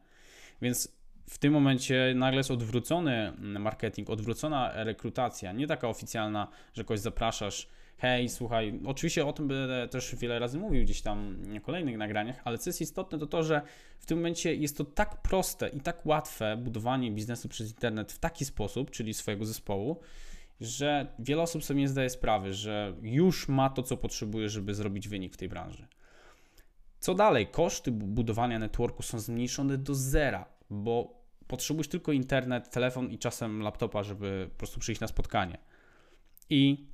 Więc 0.61 1.01
w 1.29 1.37
tym 1.37 1.53
momencie 1.53 2.13
nagle 2.15 2.37
jest 2.37 2.51
odwrócony 2.51 3.33
marketing, 3.37 4.09
odwrócona 4.09 4.83
rekrutacja, 4.83 5.51
nie 5.51 5.67
taka 5.67 5.87
oficjalna, 5.89 6.47
że 6.73 6.83
kogoś 6.83 6.99
zapraszasz 6.99 7.67
hej, 8.01 8.29
słuchaj, 8.29 8.79
oczywiście 8.85 9.25
o 9.25 9.33
tym 9.33 9.47
będę 9.47 9.87
też 9.87 10.15
wiele 10.15 10.39
razy 10.39 10.57
mówił 10.57 10.83
gdzieś 10.83 11.01
tam 11.01 11.35
w 11.35 11.61
kolejnych 11.61 11.97
nagraniach, 11.97 12.41
ale 12.43 12.57
co 12.57 12.69
jest 12.69 12.81
istotne, 12.81 13.19
to 13.19 13.27
to, 13.27 13.43
że 13.43 13.61
w 13.99 14.05
tym 14.05 14.17
momencie 14.17 14.55
jest 14.55 14.77
to 14.77 14.85
tak 14.85 15.21
proste 15.21 15.69
i 15.69 15.79
tak 15.79 16.05
łatwe 16.05 16.57
budowanie 16.57 17.11
biznesu 17.11 17.49
przez 17.49 17.69
internet 17.69 18.11
w 18.11 18.19
taki 18.19 18.45
sposób, 18.45 18.91
czyli 18.91 19.13
swojego 19.13 19.45
zespołu, 19.45 19.99
że 20.61 21.07
wiele 21.19 21.41
osób 21.41 21.63
sobie 21.63 21.79
nie 21.79 21.87
zdaje 21.87 22.09
sprawy, 22.09 22.53
że 22.53 22.93
już 23.01 23.47
ma 23.47 23.69
to, 23.69 23.83
co 23.83 23.97
potrzebuje, 23.97 24.49
żeby 24.49 24.75
zrobić 24.75 25.07
wynik 25.07 25.33
w 25.33 25.37
tej 25.37 25.49
branży. 25.49 25.87
Co 26.99 27.15
dalej? 27.15 27.47
Koszty 27.47 27.91
budowania 27.91 28.59
networku 28.59 29.03
są 29.03 29.19
zmniejszone 29.19 29.77
do 29.77 29.95
zera, 29.95 30.45
bo 30.69 31.21
potrzebujesz 31.47 31.87
tylko 31.87 32.11
internet, 32.11 32.69
telefon 32.69 33.11
i 33.11 33.17
czasem 33.17 33.61
laptopa, 33.61 34.03
żeby 34.03 34.47
po 34.51 34.57
prostu 34.57 34.79
przyjść 34.79 35.01
na 35.01 35.07
spotkanie. 35.07 35.57
I 36.49 36.91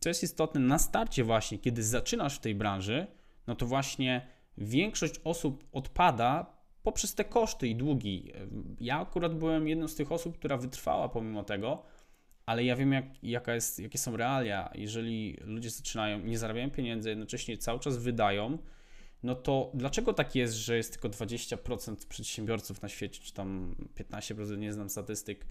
co 0.00 0.08
jest 0.08 0.22
istotne, 0.22 0.60
na 0.60 0.78
starcie 0.78 1.24
właśnie, 1.24 1.58
kiedy 1.58 1.82
zaczynasz 1.82 2.36
w 2.36 2.40
tej 2.40 2.54
branży, 2.54 3.06
no 3.46 3.54
to 3.54 3.66
właśnie 3.66 4.26
większość 4.58 5.14
osób 5.24 5.64
odpada 5.72 6.60
poprzez 6.82 7.14
te 7.14 7.24
koszty 7.24 7.68
i 7.68 7.76
długi. 7.76 8.32
Ja 8.80 9.00
akurat 9.00 9.34
byłem 9.34 9.68
jedną 9.68 9.88
z 9.88 9.94
tych 9.94 10.12
osób, 10.12 10.38
która 10.38 10.56
wytrwała 10.56 11.08
pomimo 11.08 11.44
tego, 11.44 11.82
ale 12.46 12.64
ja 12.64 12.76
wiem, 12.76 12.92
jak, 12.92 13.04
jaka 13.22 13.54
jest, 13.54 13.78
jakie 13.78 13.98
są 13.98 14.16
realia. 14.16 14.70
Jeżeli 14.74 15.36
ludzie 15.40 15.70
zaczynają, 15.70 16.18
nie 16.18 16.38
zarabiają 16.38 16.70
pieniędzy, 16.70 17.08
jednocześnie 17.08 17.58
cały 17.58 17.80
czas 17.80 17.96
wydają, 17.96 18.58
no 19.22 19.34
to 19.34 19.70
dlaczego 19.74 20.12
tak 20.12 20.34
jest, 20.34 20.54
że 20.54 20.76
jest 20.76 20.92
tylko 20.92 21.08
20% 21.08 22.06
przedsiębiorców 22.08 22.82
na 22.82 22.88
świecie, 22.88 23.20
czy 23.22 23.32
tam 23.32 23.74
15%, 23.96 24.58
nie 24.58 24.72
znam 24.72 24.90
statystyk, 24.90 25.46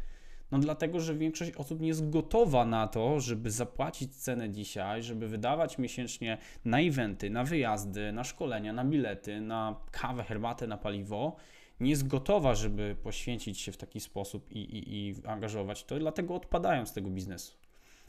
no 0.51 0.60
dlatego, 0.60 1.00
że 1.00 1.15
większość 1.15 1.51
osób 1.51 1.82
nie 1.82 1.88
jest 1.88 2.10
gotowa 2.10 2.65
na 2.65 2.88
to, 2.88 3.20
żeby 3.20 3.51
zapłacić 3.51 4.15
cenę 4.15 4.50
dzisiaj, 4.50 5.03
żeby 5.03 5.27
wydawać 5.27 5.77
miesięcznie 5.77 6.38
na 6.65 6.79
eventy, 6.79 7.29
na 7.29 7.44
wyjazdy, 7.44 8.12
na 8.12 8.24
szkolenia, 8.24 8.74
na 8.74 8.86
bilety, 8.86 9.41
na 9.41 9.75
kawę, 9.91 10.24
herbatę, 10.24 10.68
na 10.68 10.77
paliwo. 10.77 11.36
Nie 11.79 11.89
jest 11.89 12.08
gotowa, 12.08 12.56
żeby 12.56 12.96
poświęcić 13.03 13.60
się 13.60 13.72
w 13.72 13.77
taki 13.77 14.00
sposób 14.00 14.51
i, 14.51 14.60
i, 14.60 15.08
i 15.10 15.15
angażować 15.25 15.84
to, 15.84 16.00
dlatego 16.00 16.36
odpadają 16.36 16.86
z 16.86 16.94
tego 16.94 17.10
biznesu. 17.10 17.56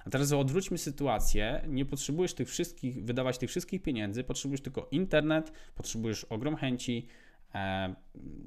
A 0.06 0.11
teraz 0.11 0.32
odwróćmy 0.32 0.78
sytuację. 0.78 1.62
Nie 1.68 1.85
potrzebujesz 1.85 2.35
tych 2.35 2.49
wszystkich, 2.49 3.04
wydawać 3.04 3.38
tych 3.38 3.50
wszystkich 3.50 3.82
pieniędzy, 3.82 4.25
potrzebujesz 4.25 4.61
tylko 4.61 4.88
internet, 4.90 5.52
potrzebujesz 5.75 6.25
ogrom 6.25 6.56
chęci 6.56 7.06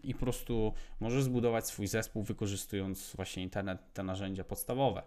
i 0.03 0.13
po 0.13 0.19
prostu 0.19 0.73
możesz 0.99 1.23
zbudować 1.23 1.67
swój 1.67 1.87
zespół 1.87 2.23
wykorzystując 2.23 3.15
właśnie 3.15 3.43
internet, 3.43 3.93
te 3.93 4.03
narzędzia 4.03 4.43
podstawowe, 4.43 5.03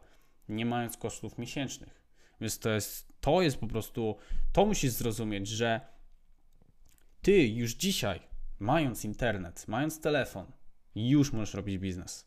nie 0.49 0.67
mając 0.67 0.97
kosztów 0.97 1.38
miesięcznych. 1.38 2.07
Więc 2.41 2.59
to 2.59 2.71
jest, 2.71 3.12
to 3.21 3.43
jest 3.43 3.57
po 3.57 3.67
prostu, 3.67 4.17
to 4.53 4.67
musisz 4.67 4.91
zrozumieć, 4.91 5.49
że 5.49 5.81
ty 7.23 7.49
już 7.49 7.75
dzisiaj, 7.75 8.21
mając 8.59 9.05
internet, 9.05 9.69
mając 9.69 10.00
telefon, 10.00 10.47
już 10.95 11.33
możesz 11.33 11.55
robić 11.55 11.79
biznes. 11.79 12.26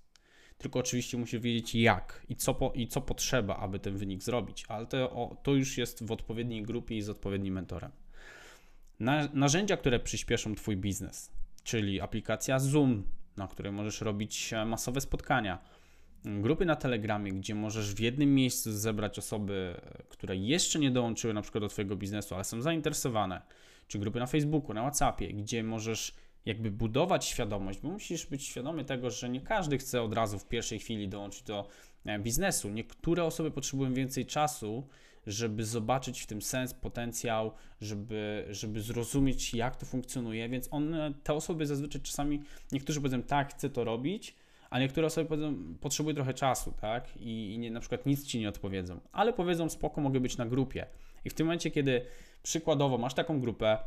Tylko 0.58 0.80
oczywiście 0.80 1.18
musisz 1.18 1.42
wiedzieć 1.42 1.76
jak 1.76 2.26
i 2.30 2.36
co, 2.36 2.54
po, 2.54 2.72
i 2.76 2.88
co 2.88 3.02
potrzeba, 3.02 3.58
aby 3.58 3.80
ten 3.80 3.98
wynik 3.98 4.24
zrobić, 4.24 4.66
ale 4.68 4.86
to, 4.86 5.12
o, 5.12 5.36
to 5.44 5.52
już 5.52 5.78
jest 5.78 6.04
w 6.04 6.12
odpowiedniej 6.12 6.64
grupie 6.64 6.98
i 6.98 7.02
z 7.02 7.10
odpowiednim 7.10 7.54
mentorem. 7.54 7.92
Na, 9.00 9.30
narzędzia, 9.34 9.78
które 9.78 10.00
przyspieszą 10.00 10.56
Twój 10.56 10.78
biznes, 10.78 11.32
czyli 11.70 12.02
aplikacja 12.02 12.60
Zoom, 12.60 13.04
na 13.38 13.48
której 13.48 13.72
możesz 13.72 14.02
robić 14.02 14.54
e, 14.54 14.66
masowe 14.66 15.02
spotkania, 15.02 15.60
grupy 16.26 16.66
na 16.66 16.76
Telegramie, 16.76 17.32
gdzie 17.32 17.56
możesz 17.56 17.96
w 17.96 18.00
jednym 18.00 18.36
miejscu 18.36 18.72
zebrać 18.72 19.20
osoby, 19.20 19.76
e, 19.84 20.04
które 20.10 20.36
jeszcze 20.36 20.80
nie 20.80 20.92
dołączyły 20.92 21.34
na 21.34 21.42
przykład 21.42 21.64
do 21.64 21.68
Twojego 21.68 21.96
biznesu, 21.96 22.36
ale 22.36 22.44
są 22.44 22.62
zainteresowane, 22.62 23.42
czy 23.88 24.00
grupy 24.00 24.20
na 24.20 24.26
Facebooku, 24.26 24.74
na 24.74 24.82
WhatsAppie, 24.82 25.34
gdzie 25.34 25.64
możesz 25.64 26.16
jakby 26.46 26.72
budować 26.72 27.26
świadomość, 27.26 27.80
bo 27.80 27.90
musisz 27.90 28.26
być 28.26 28.44
świadomy 28.44 28.86
tego, 28.86 29.10
że 29.10 29.30
nie 29.30 29.42
każdy 29.42 29.78
chce 29.78 30.02
od 30.02 30.14
razu 30.14 30.40
w 30.40 30.48
pierwszej 30.48 30.80
chwili 30.80 31.10
dołączyć 31.10 31.44
do 31.44 31.68
e, 32.06 32.20
biznesu. 32.20 32.70
Niektóre 32.70 33.24
osoby 33.24 33.52
potrzebują 33.52 33.94
więcej 33.94 34.26
czasu, 34.26 34.88
żeby 35.28 35.66
zobaczyć 35.66 36.22
w 36.22 36.28
tym 36.28 36.42
sens, 36.42 36.74
potencjał, 36.74 37.52
żeby, 37.82 38.48
żeby 38.50 38.82
zrozumieć, 38.82 39.54
jak 39.54 39.76
to 39.76 39.86
funkcjonuje, 39.86 40.50
więc 40.50 40.68
one, 40.72 41.14
te 41.24 41.34
osoby 41.34 41.66
zazwyczaj 41.66 42.02
czasami, 42.02 42.44
niektórzy 42.72 43.02
powiedzą, 43.02 43.24
tak, 43.24 43.54
chcę 43.54 43.70
to 43.70 43.84
robić, 43.84 44.36
a 44.70 44.80
niektóre 44.80 45.08
osoby 45.08 45.30
powiedzą, 45.30 45.56
potrzebują 45.82 46.16
trochę 46.16 46.34
czasu, 46.34 46.74
tak, 46.82 47.18
i, 47.18 47.54
i 47.54 47.60
nie, 47.60 47.72
na 47.72 47.80
przykład 47.80 48.06
nic 48.06 48.26
ci 48.26 48.40
nie 48.40 48.50
odpowiedzą, 48.50 49.00
ale 49.12 49.34
powiedzą, 49.34 49.70
spoko, 49.70 50.02
mogę 50.02 50.20
być 50.20 50.38
na 50.38 50.46
grupie. 50.46 50.86
I 51.26 51.30
w 51.30 51.34
tym 51.34 51.48
momencie, 51.48 51.72
kiedy 51.72 52.06
przykładowo 52.44 52.98
masz 52.98 53.14
taką 53.14 53.40
grupę, 53.40 53.78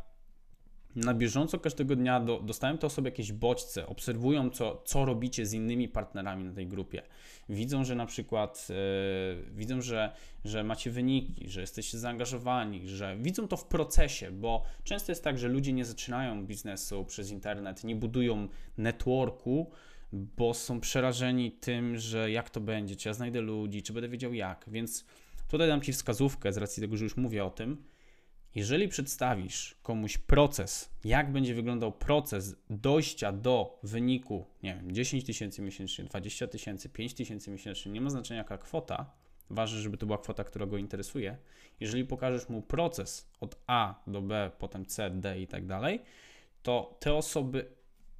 na 0.97 1.15
bieżąco 1.15 1.59
każdego 1.59 1.97
dnia 1.97 2.21
do, 2.21 2.41
dostają 2.41 2.79
te 2.79 2.87
osoby 2.87 3.09
jakieś 3.09 3.33
bodźce, 3.33 3.87
obserwują, 3.87 4.51
co, 4.51 4.83
co 4.85 5.05
robicie 5.05 5.47
z 5.47 5.53
innymi 5.53 5.89
partnerami 5.89 6.45
na 6.45 6.53
tej 6.53 6.67
grupie. 6.67 7.03
Widzą, 7.49 7.85
że 7.85 7.95
na 7.95 8.07
przykład 8.07 8.69
yy, 8.69 9.55
widzą, 9.55 9.81
że, 9.81 10.13
że 10.45 10.65
macie 10.65 10.91
wyniki, 10.91 11.49
że 11.49 11.61
jesteście 11.61 11.99
zaangażowani, 11.99 12.89
że 12.89 13.17
widzą 13.21 13.49
to 13.49 13.57
w 13.57 13.65
procesie, 13.65 14.31
bo 14.31 14.63
często 14.85 15.13
jest 15.13 15.25
tak, 15.25 15.39
że 15.39 15.49
ludzie 15.49 15.73
nie 15.73 15.85
zaczynają 15.85 16.47
biznesu 16.47 17.05
przez 17.05 17.31
internet, 17.31 17.85
nie 17.85 17.97
budują 17.97 18.49
networku, 18.79 19.71
bo 20.13 20.55
są 20.55 20.81
przerażeni 20.81 21.53
tym, 21.53 21.97
że 21.99 22.31
jak 22.31 22.51
to 22.51 22.61
będzie, 22.61 22.97
czy 22.97 23.09
ja 23.09 23.15
znajdę 23.15 23.41
ludzi, 23.41 23.83
czy 23.83 23.93
będę 23.93 24.09
wiedział 24.09 24.35
jak. 24.35 24.65
Więc 24.69 25.05
tutaj 25.49 25.69
dam 25.69 25.81
Ci 25.81 25.93
wskazówkę 25.93 26.53
z 26.53 26.57
racji 26.57 26.81
tego, 26.81 26.97
że 26.97 27.05
już 27.05 27.17
mówię 27.17 27.45
o 27.45 27.51
tym 27.51 27.92
jeżeli 28.55 28.89
przedstawisz 28.89 29.77
komuś 29.83 30.19
proces, 30.19 30.91
jak 31.05 31.33
będzie 31.33 31.55
wyglądał 31.55 31.93
proces 31.93 32.57
dojścia 32.71 33.33
do 33.33 33.79
wyniku, 33.83 34.47
nie 34.63 34.75
wiem, 34.75 34.93
10 34.93 35.25
tysięcy 35.25 35.63
miesięcznie, 35.63 36.05
20 36.05 36.47
tysięcy, 36.47 36.89
5 36.89 37.15
tysięcy 37.15 37.51
miesięcznie, 37.51 37.93
nie 37.93 38.01
ma 38.01 38.11
znaczenia 38.11 38.39
jaka 38.39 38.59
kwota, 38.59 39.11
ważne, 39.51 39.81
żeby 39.81 39.97
to 39.97 40.07
była 40.07 40.19
kwota, 40.19 40.45
która 40.45 40.67
go 40.67 40.77
interesuje. 40.79 41.37
Jeżeli 41.81 42.05
pokażesz 42.05 42.49
mu 42.49 42.63
proces 42.63 43.31
od 43.41 43.57
A 43.67 44.03
do 44.07 44.23
B, 44.23 44.51
potem 44.59 44.87
C, 44.87 45.11
D 45.11 45.41
i 45.41 45.47
tak 45.47 45.67
dalej, 45.67 46.03
to 46.63 46.97
te 47.01 47.15
osoby 47.15 47.67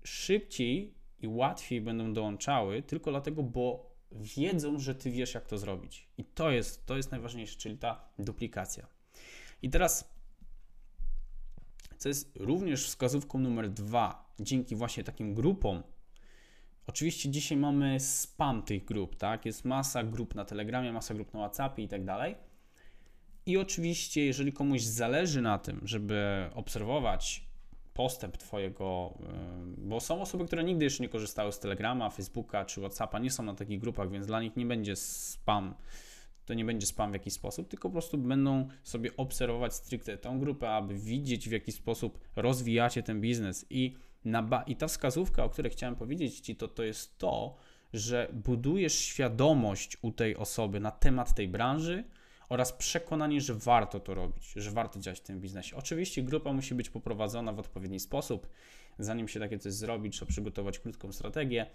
szybciej 0.05 0.95
i 1.21 1.29
łatwiej 1.29 1.81
będą 1.81 2.13
dołączały, 2.13 2.83
tylko 2.83 3.11
dlatego, 3.11 3.43
bo 3.43 3.93
wiedzą, 4.13 4.79
że 4.79 4.95
ty 4.95 5.11
wiesz, 5.11 5.35
jak 5.35 5.47
to 5.47 5.59
zrobić. 5.59 6.09
I 6.19 6.25
to 6.25 6.51
jest, 6.51 6.87
to 6.87 6.97
jest 6.97 7.11
najważniejsze, 7.11 7.59
czyli 7.59 7.79
ta 7.79 8.09
duplikacja. 8.19 8.87
I 9.63 9.71
teraz 9.71 10.12
co 12.03 12.09
jest 12.09 12.33
również 12.37 12.85
wskazówką 12.87 13.39
numer 13.39 13.71
dwa, 13.71 14.35
dzięki 14.41 14.77
właśnie 14.77 15.05
takim 15.05 15.35
grupom. 15.35 15.83
Oczywiście 16.87 17.31
dzisiaj 17.31 17.59
mamy 17.59 18.01
spam 18.01 18.63
tych 18.63 18.85
grup, 18.85 19.17
tak? 19.17 19.47
Jest 19.47 19.65
masa 19.65 20.05
grup 20.05 20.35
na 20.35 20.45
Telegramie, 20.45 20.93
masa 20.93 21.15
grup 21.15 21.35
na 21.35 21.41
WhatsAppie 21.41 21.83
i 21.83 21.89
tak 21.89 22.05
dalej. 22.05 22.35
I 23.47 23.57
oczywiście, 23.57 24.25
jeżeli 24.25 24.53
komuś 24.53 24.83
zależy 24.83 25.43
na 25.43 25.59
tym, 25.59 25.81
żeby 25.85 26.51
obserwować 26.55 27.47
postęp 27.95 28.37
Twojego, 28.37 29.19
bo 29.79 30.01
są 30.01 30.23
osoby, 30.23 30.47
które 30.47 30.65
nigdy 30.65 30.85
jeszcze 30.85 31.03
nie 31.03 31.09
korzystały 31.09 31.53
z 31.53 31.59
Telegrama, 31.59 32.11
Facebooka 32.11 32.65
czy 32.65 32.81
WhatsAppa, 32.81 33.19
nie 33.19 33.31
są 33.31 33.43
na 33.43 33.55
takich 33.55 33.81
grupach, 33.81 34.11
więc 34.11 34.27
dla 34.27 34.43
nich 34.43 34.57
nie 34.57 34.67
będzie 34.67 34.97
spam 34.97 35.75
to 36.47 36.55
nie 36.55 36.65
będzie 36.65 36.87
spam 36.87 37.11
w 37.11 37.15
jakiś 37.15 37.35
sposób, 37.35 37.69
tylko 37.69 37.89
po 37.89 37.93
prostu 37.93 38.19
będą 38.19 38.69
sobie 38.83 39.17
obserwować 39.17 39.75
stricte 39.75 40.19
tą 40.19 40.39
grupę, 40.39 40.71
aby 40.71 40.95
widzieć 40.95 41.49
w 41.49 41.53
jaki 41.53 41.73
sposób 41.73 42.19
rozwijacie 42.37 43.03
ten 43.03 43.21
biznes. 43.21 43.67
I, 43.71 43.97
na 44.25 44.65
I 44.67 44.77
ta 44.77 44.87
wskazówka, 44.87 45.45
o 45.45 45.51
której 45.51 45.73
chciałem 45.73 45.97
powiedzieć 45.97 46.41
Ci, 46.41 46.57
to, 46.57 46.69
to 46.69 46.83
jest 46.83 47.19
to, 47.19 47.57
że 47.93 48.29
budujesz 48.33 48.95
świadomość 48.95 49.97
u 50.03 50.13
tej 50.13 50.37
osoby 50.37 50.81
na 50.81 50.91
temat 50.91 51.35
tej 51.35 51.49
branży 51.49 52.05
oraz 52.49 52.73
przekonanie, 52.73 53.41
że 53.41 53.55
warto 53.55 54.01
to 54.01 54.15
robić, 54.15 54.53
że 54.57 54.71
warto 54.71 55.01
działać 55.01 55.21
w 55.21 55.23
tym 55.23 55.41
biznesie. 55.41 55.77
Oczywiście 55.77 56.23
grupa 56.23 56.53
musi 56.53 56.75
być 56.75 56.91
poprowadzona 56.91 57.53
w 57.53 57.59
odpowiedni 57.59 58.01
sposób. 58.01 58.49
Zanim 58.99 59.29
się 59.29 59.41
takie 59.41 59.59
coś 59.59 59.73
zrobi, 59.73 60.11
trzeba 60.11 60.29
przygotować 60.29 60.79
krótką 60.79 61.13
strategię, 61.13 61.67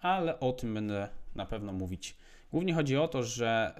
ale 0.00 0.40
o 0.40 0.52
tym 0.52 0.74
będę 0.74 1.08
na 1.34 1.46
pewno 1.46 1.72
mówić 1.72 2.16
Głównie 2.52 2.74
chodzi 2.74 2.96
o 2.96 3.08
to, 3.08 3.22
że 3.22 3.74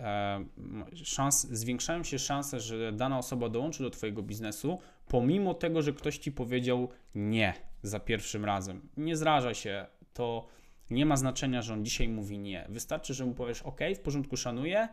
e, 0.95 1.05
szans, 1.05 1.49
zwiększają 1.51 2.05
się 2.05 2.19
szanse, 2.19 2.61
że 2.61 2.93
dana 2.93 3.19
osoba 3.19 3.49
dołączy 3.49 3.83
do 3.83 3.91
Twojego 3.91 4.23
biznesu, 4.23 4.79
pomimo 5.09 5.55
tego, 5.55 5.83
że 5.83 5.93
ktoś 5.93 6.19
Ci 6.19 6.33
powiedział 6.33 6.89
nie 7.15 7.55
za 7.83 8.01
pierwszym 8.01 8.45
razem. 8.45 8.89
Nie 8.97 9.17
zraża 9.17 9.55
się, 9.55 9.87
to 10.13 10.47
nie 10.91 11.07
ma 11.07 11.17
znaczenia, 11.17 11.63
że 11.63 11.73
on 11.73 11.85
dzisiaj 11.85 12.09
mówi 12.09 12.39
nie. 12.39 12.67
Wystarczy, 12.69 13.15
że 13.15 13.27
mu 13.27 13.35
powiesz 13.35 13.63
OK, 13.63 13.81
w 13.97 14.01
porządku, 14.01 14.37
szanuję, 14.37 14.89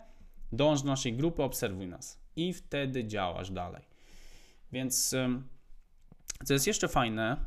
dołącz 0.52 0.82
do 0.82 0.88
naszej 0.88 1.14
grupy, 1.14 1.44
obserwuj 1.44 1.88
nas 1.88 2.20
i 2.36 2.54
wtedy 2.54 3.06
działasz 3.06 3.52
dalej. 3.52 3.84
Więc 4.72 5.16
co 6.46 6.54
jest 6.54 6.68
jeszcze 6.68 6.88
fajne, 6.88 7.38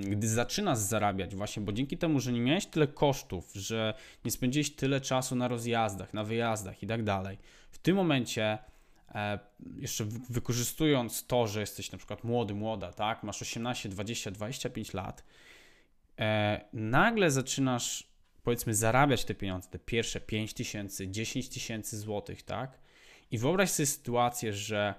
gdy 0.00 0.28
zaczynasz 0.28 0.78
zarabiać, 0.78 1.36
właśnie, 1.36 1.62
bo 1.62 1.72
dzięki 1.72 1.98
temu, 1.98 2.20
że 2.20 2.32
nie 2.32 2.40
miałeś 2.40 2.66
tyle 2.66 2.86
kosztów, 2.86 3.52
że 3.54 3.94
nie 4.24 4.30
spędziłeś 4.30 4.70
tyle 4.70 5.00
czasu 5.00 5.36
na 5.36 5.48
rozjazdach, 5.48 6.14
na 6.14 6.24
wyjazdach 6.24 6.82
i 6.82 6.86
tak 6.86 7.02
dalej, 7.02 7.38
w 7.70 7.78
tym 7.78 7.96
momencie 7.96 8.58
e, 9.14 9.38
jeszcze 9.76 10.04
wykorzystując 10.30 11.26
to, 11.26 11.46
że 11.46 11.60
jesteś 11.60 11.92
na 11.92 11.98
przykład 11.98 12.24
młody, 12.24 12.54
młoda, 12.54 12.92
tak, 12.92 13.22
masz 13.22 13.42
18, 13.42 13.88
20, 13.88 14.30
25 14.30 14.94
lat, 14.94 15.24
e, 16.18 16.60
nagle 16.72 17.30
zaczynasz 17.30 18.16
powiedzmy 18.42 18.74
zarabiać 18.74 19.24
te 19.24 19.34
pieniądze, 19.34 19.68
te 19.70 19.78
pierwsze 19.78 20.20
5 20.20 20.54
tysięcy, 20.54 21.08
10 21.08 21.48
tysięcy 21.48 21.98
złotych, 21.98 22.42
tak? 22.42 22.78
I 23.30 23.38
wyobraź 23.38 23.70
sobie 23.70 23.86
sytuację, 23.86 24.52
że 24.52 24.94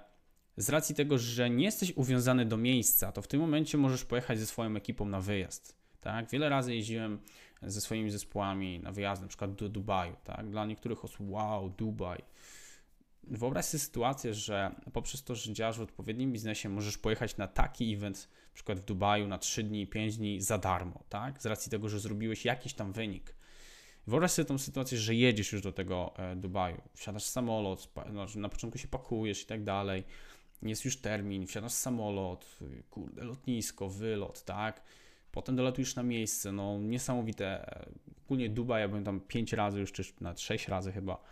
z 0.58 0.68
racji 0.68 0.94
tego, 0.94 1.18
że 1.18 1.50
nie 1.50 1.64
jesteś 1.64 1.92
uwiązany 1.96 2.46
do 2.46 2.56
miejsca, 2.56 3.12
to 3.12 3.22
w 3.22 3.28
tym 3.28 3.40
momencie 3.40 3.78
możesz 3.78 4.04
pojechać 4.04 4.38
ze 4.38 4.46
swoją 4.46 4.76
ekipą 4.76 5.04
na 5.04 5.20
wyjazd. 5.20 5.76
Tak? 6.00 6.30
Wiele 6.30 6.48
razy 6.48 6.74
jeździłem 6.74 7.18
ze 7.62 7.80
swoimi 7.80 8.10
zespołami 8.10 8.80
na 8.80 8.92
wyjazd, 8.92 9.22
na 9.22 9.28
przykład 9.28 9.54
do 9.54 9.68
Dubaju. 9.68 10.16
Tak? 10.24 10.50
Dla 10.50 10.66
niektórych 10.66 11.04
osób, 11.04 11.30
wow, 11.30 11.70
Dubaj. 11.70 12.22
Wyobraź 13.24 13.64
sobie 13.64 13.80
sytuację, 13.80 14.34
że 14.34 14.70
poprzez 14.92 15.24
to, 15.24 15.34
że 15.34 15.52
działasz 15.52 15.78
w 15.78 15.82
odpowiednim 15.82 16.32
biznesie, 16.32 16.68
możesz 16.68 16.98
pojechać 16.98 17.36
na 17.36 17.48
taki 17.48 17.94
event, 17.94 18.28
na 18.32 18.54
przykład 18.54 18.80
w 18.80 18.84
Dubaju 18.84 19.26
na 19.26 19.38
3 19.38 19.62
dni, 19.62 19.86
5 19.86 20.16
dni 20.16 20.40
za 20.40 20.58
darmo, 20.58 21.04
tak? 21.08 21.42
Z 21.42 21.46
racji 21.46 21.70
tego, 21.70 21.88
że 21.88 22.00
zrobiłeś 22.00 22.44
jakiś 22.44 22.74
tam 22.74 22.92
wynik. 22.92 23.34
Wyobraź 24.06 24.30
sobie 24.30 24.46
tą 24.46 24.58
sytuację, 24.58 24.98
że 24.98 25.14
jedziesz 25.14 25.52
już 25.52 25.62
do 25.62 25.72
tego 25.72 26.14
e, 26.16 26.36
Dubaju, 26.36 26.82
wsiadasz 26.94 27.24
w 27.24 27.28
samolot, 27.28 27.92
znaczy 28.10 28.38
na 28.38 28.48
początku 28.48 28.78
się 28.78 28.88
pakujesz 28.88 29.42
i 29.42 29.46
tak 29.46 29.64
dalej, 29.64 30.04
jest 30.62 30.84
już 30.84 30.96
termin, 30.96 31.46
wsiadasz 31.46 31.72
w 31.72 31.76
samolot, 31.76 32.58
kurde, 32.90 33.24
lotnisko, 33.24 33.88
wylot, 33.88 34.44
tak? 34.44 34.82
Potem 35.32 35.56
dolatujesz 35.56 35.94
na 35.94 36.02
miejsce, 36.02 36.52
no 36.52 36.78
niesamowite. 36.78 37.74
Ogólnie 38.24 38.48
Dubaj, 38.48 38.80
ja 38.80 38.88
byłem 38.88 39.04
tam 39.04 39.20
5 39.20 39.52
razy 39.52 39.80
już, 39.80 39.92
czy 39.92 40.02
nawet 40.20 40.40
6 40.40 40.68
razy 40.68 40.92
chyba. 40.92 41.22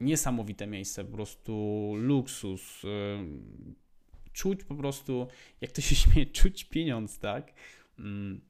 Niesamowite 0.00 0.66
miejsce, 0.66 1.04
po 1.04 1.12
prostu 1.12 1.92
luksus. 1.96 2.82
Czuć 4.32 4.64
po 4.64 4.74
prostu, 4.74 5.26
jak 5.60 5.72
to 5.72 5.80
się 5.80 5.94
śmieje, 6.04 6.26
czuć 6.26 6.64
pieniądz, 6.64 7.18
tak? 7.18 7.52
Mm, 7.98 8.40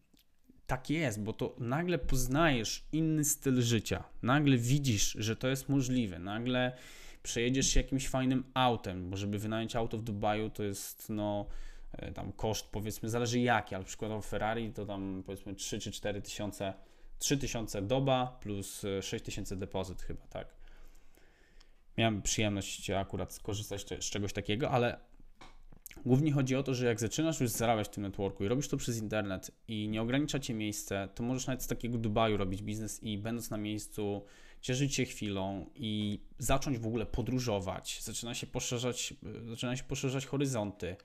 tak 0.66 0.90
jest, 0.90 1.22
bo 1.22 1.32
to 1.32 1.56
nagle 1.58 1.98
poznajesz 1.98 2.84
inny 2.92 3.24
styl 3.24 3.62
życia, 3.62 4.04
nagle 4.22 4.56
widzisz, 4.56 5.16
że 5.18 5.36
to 5.36 5.48
jest 5.48 5.68
możliwe, 5.68 6.18
nagle 6.18 6.76
przejedziesz 7.26 7.66
się 7.66 7.80
jakimś 7.80 8.08
fajnym 8.08 8.44
autem, 8.54 9.10
bo 9.10 9.16
żeby 9.16 9.38
wynająć 9.38 9.76
auto 9.76 9.98
w 9.98 10.02
Dubaju 10.02 10.50
to 10.50 10.62
jest 10.62 11.06
no 11.10 11.46
e, 11.92 12.12
tam 12.12 12.32
koszt 12.32 12.66
powiedzmy, 12.72 13.08
zależy 13.08 13.40
jaki, 13.40 13.74
ale 13.74 13.84
przykładowo 13.84 14.20
Ferrari 14.20 14.72
to 14.72 14.86
tam 14.86 15.22
powiedzmy 15.26 15.54
3 15.54 15.78
czy 15.78 15.92
4 15.92 16.22
tysiące, 16.22 16.74
3 17.18 17.38
tysiące 17.38 17.82
doba 17.82 18.38
plus 18.40 18.82
6 19.00 19.14
e, 19.14 19.20
tysięcy 19.20 19.56
depozyt 19.56 20.02
chyba, 20.02 20.26
tak. 20.26 20.48
Miałem 21.98 22.22
przyjemność 22.22 22.90
akurat 22.90 23.32
skorzystać 23.32 23.86
z 24.00 24.10
czegoś 24.10 24.32
takiego, 24.32 24.70
ale 24.70 24.98
Głównie 26.06 26.32
chodzi 26.32 26.56
o 26.56 26.62
to, 26.62 26.74
że 26.74 26.86
jak 26.86 27.00
zaczynasz 27.00 27.40
już 27.40 27.50
zarabiać 27.50 27.86
w 27.86 27.90
tym 27.90 28.02
networku 28.02 28.44
i 28.44 28.48
robisz 28.48 28.68
to 28.68 28.76
przez 28.76 28.98
internet 28.98 29.50
i 29.68 29.88
nie 29.88 30.02
ogranicza 30.02 30.38
cię 30.38 30.54
miejsce, 30.54 31.08
to 31.14 31.22
możesz 31.22 31.46
nawet 31.46 31.62
z 31.62 31.66
takiego 31.66 31.98
Dubaju 31.98 32.36
robić 32.36 32.62
biznes 32.62 33.02
i 33.02 33.18
będąc 33.18 33.50
na 33.50 33.56
miejscu 33.56 34.24
cieszyć 34.66 34.94
się 34.94 35.04
chwilą 35.04 35.70
i 35.74 36.20
zacząć 36.38 36.78
w 36.78 36.86
ogóle 36.86 37.06
podróżować. 37.06 38.02
Zaczyna 38.02 38.34
się 38.34 38.46
poszerzać, 38.46 39.14
zaczyna 39.48 39.76
się 39.76 39.84
poszerzać 39.84 40.26
horyzonty. 40.26 40.96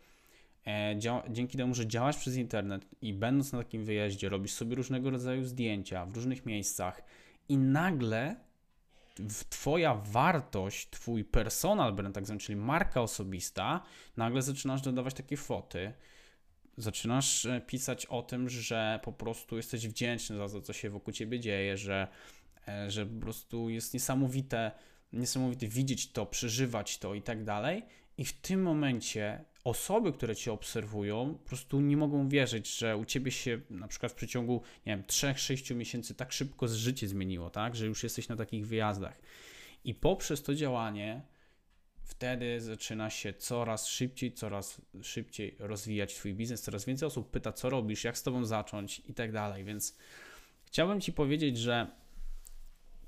E, 0.68 0.96
dzięki 1.30 1.58
temu, 1.58 1.74
że 1.74 1.88
działasz 1.88 2.18
przez 2.18 2.36
internet 2.36 2.86
i 3.02 3.14
będąc 3.14 3.52
na 3.52 3.60
takim 3.60 3.86
wyjeździe, 3.86 4.30
robisz 4.30 4.54
sobie 4.54 4.76
różnego 4.76 5.10
rodzaju 5.10 5.44
zdjęcia 5.44 6.06
w 6.06 6.16
różnych 6.16 6.46
miejscach 6.46 7.04
i 7.50 7.58
nagle 7.58 8.36
Twoja 9.50 9.96
wartość, 9.96 10.90
Twój 10.90 11.24
personal 11.24 11.94
brand, 11.94 12.16
tak 12.16 12.26
zwany, 12.26 12.40
czyli 12.40 12.56
marka 12.56 13.02
osobista, 13.02 13.84
nagle 14.18 14.42
zaczynasz 14.42 14.82
dodawać 14.82 15.14
takie 15.14 15.38
foty. 15.38 15.94
Zaczynasz 16.78 17.46
e, 17.46 17.62
pisać 17.62 18.06
o 18.06 18.22
tym, 18.22 18.50
że 18.50 19.00
po 19.04 19.14
prostu 19.14 19.58
jesteś 19.58 19.88
wdzięczny 19.88 20.38
za 20.38 20.50
to, 20.50 20.62
co 20.62 20.74
się 20.74 20.90
wokół 20.90 21.14
ciebie 21.14 21.40
dzieje, 21.40 21.78
że, 21.78 22.08
e, 22.08 22.41
że 22.88 23.06
po 23.06 23.22
prostu 23.22 23.70
jest 23.70 23.94
niesamowite, 23.94 24.72
niesamowite 25.14 25.68
widzieć 25.68 26.12
to, 26.12 26.26
przeżywać 26.26 26.98
to 26.98 27.14
i 27.14 27.22
tak 27.22 27.44
dalej. 27.44 27.84
I 28.18 28.26
w 28.26 28.34
tym 28.34 28.62
momencie 28.62 29.44
osoby, 29.64 30.14
które 30.14 30.36
cię 30.36 30.54
obserwują, 30.54 31.34
po 31.44 31.48
prostu 31.48 31.82
nie 31.82 31.98
mogą 31.98 32.30
wierzyć, 32.30 32.78
że 32.78 32.98
u 32.98 33.06
ciebie 33.06 33.32
się 33.32 33.62
na 33.70 33.88
przykład 33.88 34.12
w 34.12 34.16
przeciągu, 34.16 34.62
nie 34.86 34.94
wiem, 34.94 35.04
3-6 35.04 35.76
miesięcy 35.76 36.16
tak 36.16 36.32
szybko 36.32 36.68
życie 36.68 37.08
zmieniło, 37.08 37.50
tak, 37.50 37.76
że 37.76 37.86
już 37.86 38.04
jesteś 38.04 38.28
na 38.28 38.36
takich 38.36 38.68
wyjazdach. 38.68 39.20
I 39.84 39.96
poprzez 39.96 40.44
to 40.44 40.56
działanie 40.56 41.22
wtedy 42.04 42.62
zaczyna 42.62 43.10
się 43.10 43.34
coraz 43.34 43.88
szybciej, 43.88 44.34
coraz 44.34 44.82
szybciej 45.02 45.56
rozwijać 45.60 46.16
twój 46.16 46.34
biznes, 46.34 46.62
coraz 46.62 46.86
więcej 46.86 47.08
osób 47.08 47.32
pyta, 47.32 47.54
co 47.54 47.70
robisz, 47.70 48.04
jak 48.04 48.18
z 48.18 48.24
tobą 48.24 48.46
zacząć 48.46 49.02
i 49.08 49.14
tak 49.14 49.32
dalej. 49.32 49.64
Więc 49.64 49.98
chciałbym 50.66 51.02
ci 51.02 51.14
powiedzieć, 51.14 51.58
że 51.58 51.88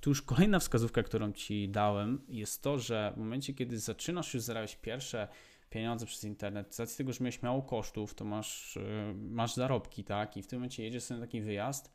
tu 0.03 0.10
już 0.10 0.22
kolejna 0.22 0.60
wskazówka, 0.60 1.03
którą 1.03 1.31
ci 1.31 1.69
dałem, 1.69 2.22
jest 2.29 2.63
to, 2.63 2.79
że 2.79 3.13
w 3.15 3.19
momencie, 3.19 3.53
kiedy 3.53 3.79
zaczynasz 3.79 4.33
już 4.33 4.43
zarabiać 4.43 4.75
pierwsze 4.75 5.27
pieniądze 5.69 6.05
przez 6.05 6.24
internet, 6.24 6.75
z 6.75 6.79
racji 6.79 6.98
tego, 6.98 7.13
że 7.13 7.24
miałeś 7.24 7.41
mało 7.41 7.62
kosztów, 7.62 8.13
to 8.13 8.25
masz, 8.25 8.77
y, 8.77 9.13
masz 9.15 9.53
zarobki, 9.53 10.03
tak? 10.03 10.38
I 10.38 10.43
w 10.43 10.48
tym 10.48 10.60
momencie 10.60 10.83
jedziesz 10.83 11.03
sobie 11.03 11.19
na 11.19 11.25
taki 11.25 11.41
wyjazd, 11.41 11.93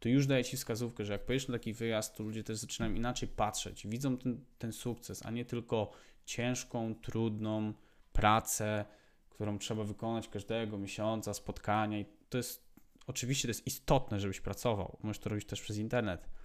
to 0.00 0.08
już 0.08 0.26
daje 0.26 0.44
ci 0.44 0.56
wskazówkę, 0.56 1.04
że 1.04 1.12
jak 1.12 1.24
pojedziesz 1.24 1.48
na 1.48 1.54
taki 1.54 1.72
wyjazd, 1.72 2.16
to 2.16 2.22
ludzie 2.22 2.44
też 2.44 2.58
zaczynają 2.58 2.94
inaczej 2.94 3.28
patrzeć, 3.28 3.86
widzą 3.86 4.16
ten, 4.16 4.44
ten 4.58 4.72
sukces, 4.72 5.26
a 5.26 5.30
nie 5.30 5.44
tylko 5.44 5.92
ciężką, 6.24 6.94
trudną 6.94 7.72
pracę, 8.12 8.84
którą 9.30 9.58
trzeba 9.58 9.84
wykonać 9.84 10.28
każdego 10.28 10.78
miesiąca, 10.78 11.34
spotkania. 11.34 11.98
I 11.98 12.06
to 12.28 12.38
jest 12.38 12.72
oczywiście 13.06 13.48
to 13.48 13.50
jest 13.50 13.66
istotne, 13.66 14.20
żebyś 14.20 14.40
pracował. 14.40 14.98
Możesz 15.02 15.18
to 15.18 15.30
robić 15.30 15.46
też 15.46 15.60
przez 15.60 15.78
internet. 15.78 16.41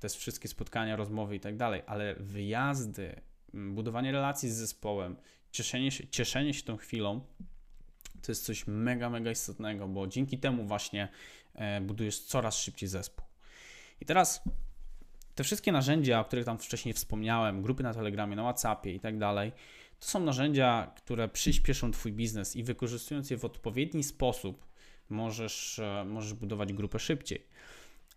Te 0.00 0.08
wszystkie 0.08 0.48
spotkania, 0.48 0.96
rozmowy 0.96 1.36
i 1.36 1.40
tak 1.40 1.56
dalej, 1.56 1.82
ale 1.86 2.14
wyjazdy, 2.14 3.20
budowanie 3.54 4.12
relacji 4.12 4.50
z 4.50 4.54
zespołem, 4.54 5.16
cieszenie 5.50 5.90
się, 5.90 6.08
cieszenie 6.08 6.54
się 6.54 6.62
tą 6.62 6.76
chwilą 6.76 7.20
to 8.22 8.32
jest 8.32 8.44
coś 8.44 8.66
mega, 8.66 9.10
mega 9.10 9.30
istotnego, 9.30 9.88
bo 9.88 10.06
dzięki 10.06 10.38
temu 10.38 10.64
właśnie 10.64 11.08
e, 11.54 11.80
budujesz 11.80 12.20
coraz 12.20 12.58
szybciej 12.58 12.88
zespół. 12.88 13.24
I 14.00 14.04
teraz 14.04 14.42
te 15.34 15.44
wszystkie 15.44 15.72
narzędzia, 15.72 16.20
o 16.20 16.24
których 16.24 16.44
tam 16.44 16.58
wcześniej 16.58 16.94
wspomniałem, 16.94 17.62
grupy 17.62 17.82
na 17.82 17.94
Telegramie, 17.94 18.36
na 18.36 18.42
WhatsAppie 18.42 18.94
i 18.94 19.00
tak 19.00 19.18
dalej, 19.18 19.52
to 20.00 20.06
są 20.06 20.20
narzędzia, 20.20 20.92
które 20.96 21.28
przyspieszą 21.28 21.90
Twój 21.90 22.12
biznes 22.12 22.56
i 22.56 22.64
wykorzystując 22.64 23.30
je 23.30 23.36
w 23.36 23.44
odpowiedni 23.44 24.04
sposób, 24.04 24.66
możesz, 25.08 25.78
e, 25.78 26.04
możesz 26.04 26.34
budować 26.34 26.72
grupę 26.72 26.98
szybciej. 26.98 27.46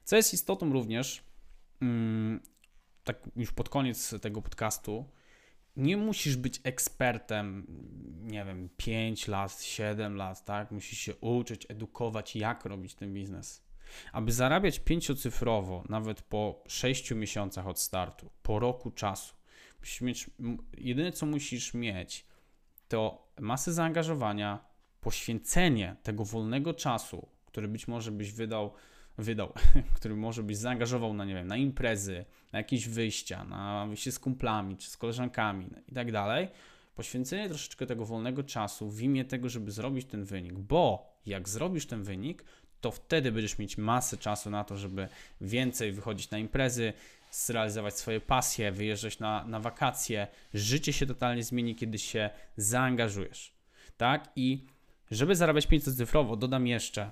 Co 0.04 0.16
jest 0.16 0.34
istotą 0.34 0.74
również, 0.74 1.18
mm, 1.18 1.31
tak 3.04 3.30
już 3.36 3.52
pod 3.52 3.70
koniec 3.70 4.22
tego 4.22 4.42
podcastu, 4.42 5.06
nie 5.76 5.98
musisz 5.98 6.36
być 6.36 6.62
ekspertem, 6.64 7.66
nie 8.22 8.46
wiem, 8.46 8.70
5 8.78 9.28
lat, 9.28 9.62
7 9.62 10.16
lat, 10.16 10.46
tak? 10.46 10.72
Musisz 10.72 11.00
się 11.00 11.16
uczyć, 11.16 11.66
edukować, 11.70 12.36
jak 12.36 12.66
robić 12.66 12.96
ten 12.96 13.14
biznes. 13.14 13.64
Aby 14.12 14.32
zarabiać 14.32 14.80
pięciocyfrowo, 14.80 15.84
nawet 15.90 16.22
po 16.22 16.64
6 16.68 17.12
miesiącach 17.12 17.68
od 17.68 17.80
startu, 17.80 18.30
po 18.44 18.60
roku 18.60 18.92
czasu, 18.92 19.36
musisz 19.80 20.02
mieć, 20.02 20.30
jedyne 20.78 21.12
co 21.12 21.26
musisz 21.26 21.74
mieć, 21.74 22.26
to 22.88 23.28
masę 23.40 23.74
zaangażowania, 23.74 24.66
poświęcenie 25.02 25.96
tego 26.04 26.26
wolnego 26.26 26.74
czasu, 26.74 27.28
który 27.46 27.68
być 27.68 27.88
może 27.88 28.12
byś 28.12 28.32
wydał 28.32 28.74
wydał, 29.18 29.54
który 29.96 30.16
może 30.16 30.44
byś 30.44 30.58
zaangażował 30.58 31.14
na, 31.14 31.26
nie 31.26 31.34
wiem, 31.34 31.48
na 31.48 31.58
imprezy, 31.58 32.26
na 32.52 32.60
jakieś 32.60 32.90
wyjścia, 32.90 33.44
na 33.44 33.86
wyjście 33.88 34.12
z 34.12 34.20
kumplami 34.20 34.78
czy 34.78 34.90
z 34.90 34.98
koleżankami 34.98 35.70
i 35.88 35.94
tak 35.94 36.12
dalej, 36.12 36.48
poświęcenie 36.96 37.50
troszeczkę 37.50 37.86
tego 37.86 38.06
wolnego 38.06 38.44
czasu 38.44 38.90
w 38.90 39.02
imię 39.02 39.26
tego, 39.26 39.50
żeby 39.50 39.72
zrobić 39.72 40.08
ten 40.08 40.24
wynik, 40.24 40.54
bo 40.54 41.16
jak 41.26 41.50
zrobisz 41.50 41.86
ten 41.86 42.04
wynik, 42.04 42.44
to 42.82 42.92
wtedy 42.92 43.32
będziesz 43.32 43.58
mieć 43.58 43.78
masę 43.78 44.18
czasu 44.18 44.50
na 44.50 44.64
to, 44.64 44.78
żeby 44.78 45.08
więcej 45.42 45.92
wychodzić 45.92 46.32
na 46.32 46.38
imprezy, 46.38 46.94
zrealizować 47.32 47.98
swoje 47.98 48.20
pasje, 48.22 48.72
wyjeżdżać 48.72 49.20
na, 49.20 49.46
na 49.46 49.60
wakacje. 49.60 50.28
Życie 50.54 50.94
się 50.94 51.06
totalnie 51.06 51.44
zmieni, 51.44 51.76
kiedy 51.76 52.00
się 52.00 52.30
zaangażujesz. 52.58 53.54
Tak? 53.98 54.32
I 54.36 54.66
żeby 55.12 55.36
zarabiać 55.36 55.68
500 55.68 55.98
cyfrowo, 55.98 56.36
dodam 56.36 56.68
jeszcze, 56.68 57.12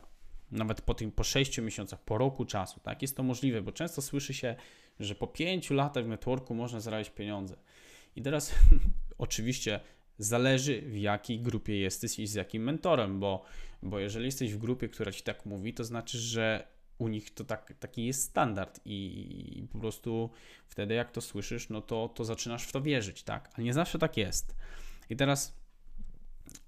nawet 0.52 0.82
po 0.82 0.94
tym 0.94 1.12
po 1.12 1.24
6 1.24 1.58
miesiącach, 1.58 2.02
po 2.02 2.18
roku 2.18 2.46
czasu, 2.46 2.80
tak? 2.80 3.02
Jest 3.02 3.18
to 3.18 3.24
możliwe, 3.24 3.62
bo 3.62 3.72
często 3.72 4.02
słyszy 4.02 4.34
się, 4.34 4.56
że 5.00 5.16
po 5.16 5.28
5 5.28 5.70
latach 5.70 6.06
w 6.06 6.08
networku 6.08 6.56
można 6.56 6.80
zarabiać 6.80 7.10
pieniądze. 7.10 7.56
I 8.16 8.22
teraz 8.22 8.56
oczywiście 9.18 9.80
zależy 10.18 10.82
w 10.82 10.98
jakiej 10.98 11.40
grupie 11.40 11.80
jesteś 11.80 12.20
i 12.20 12.28
z 12.28 12.34
jakim 12.34 12.64
mentorem, 12.64 13.20
bo, 13.20 13.44
bo 13.84 14.00
jeżeli 14.00 14.26
jesteś 14.26 14.54
w 14.54 14.58
grupie, 14.58 14.90
która 14.90 15.12
ci 15.12 15.24
tak 15.24 15.46
mówi, 15.46 15.74
to 15.74 15.84
znaczy, 15.84 16.18
że 16.18 16.68
u 16.98 17.08
nich 17.08 17.34
to 17.34 17.44
tak, 17.44 17.74
taki 17.80 18.06
jest 18.06 18.24
standard 18.24 18.80
i, 18.86 19.60
i, 19.60 19.68
po 19.68 19.80
prostu 19.80 20.30
wtedy 20.68 20.94
jak 20.94 21.12
to 21.12 21.22
słyszysz, 21.22 21.70
no 21.70 21.82
to, 21.82 22.10
to 22.10 22.26
zaczynasz 22.26 22.64
w 22.64 22.72
to 22.72 22.82
wierzyć, 22.82 23.24
tak? 23.24 23.50
Ale 23.54 23.64
nie 23.64 23.74
zawsze 23.74 24.00
tak 24.00 24.18
jest. 24.18 24.56
I 25.10 25.16
teraz 25.16 25.59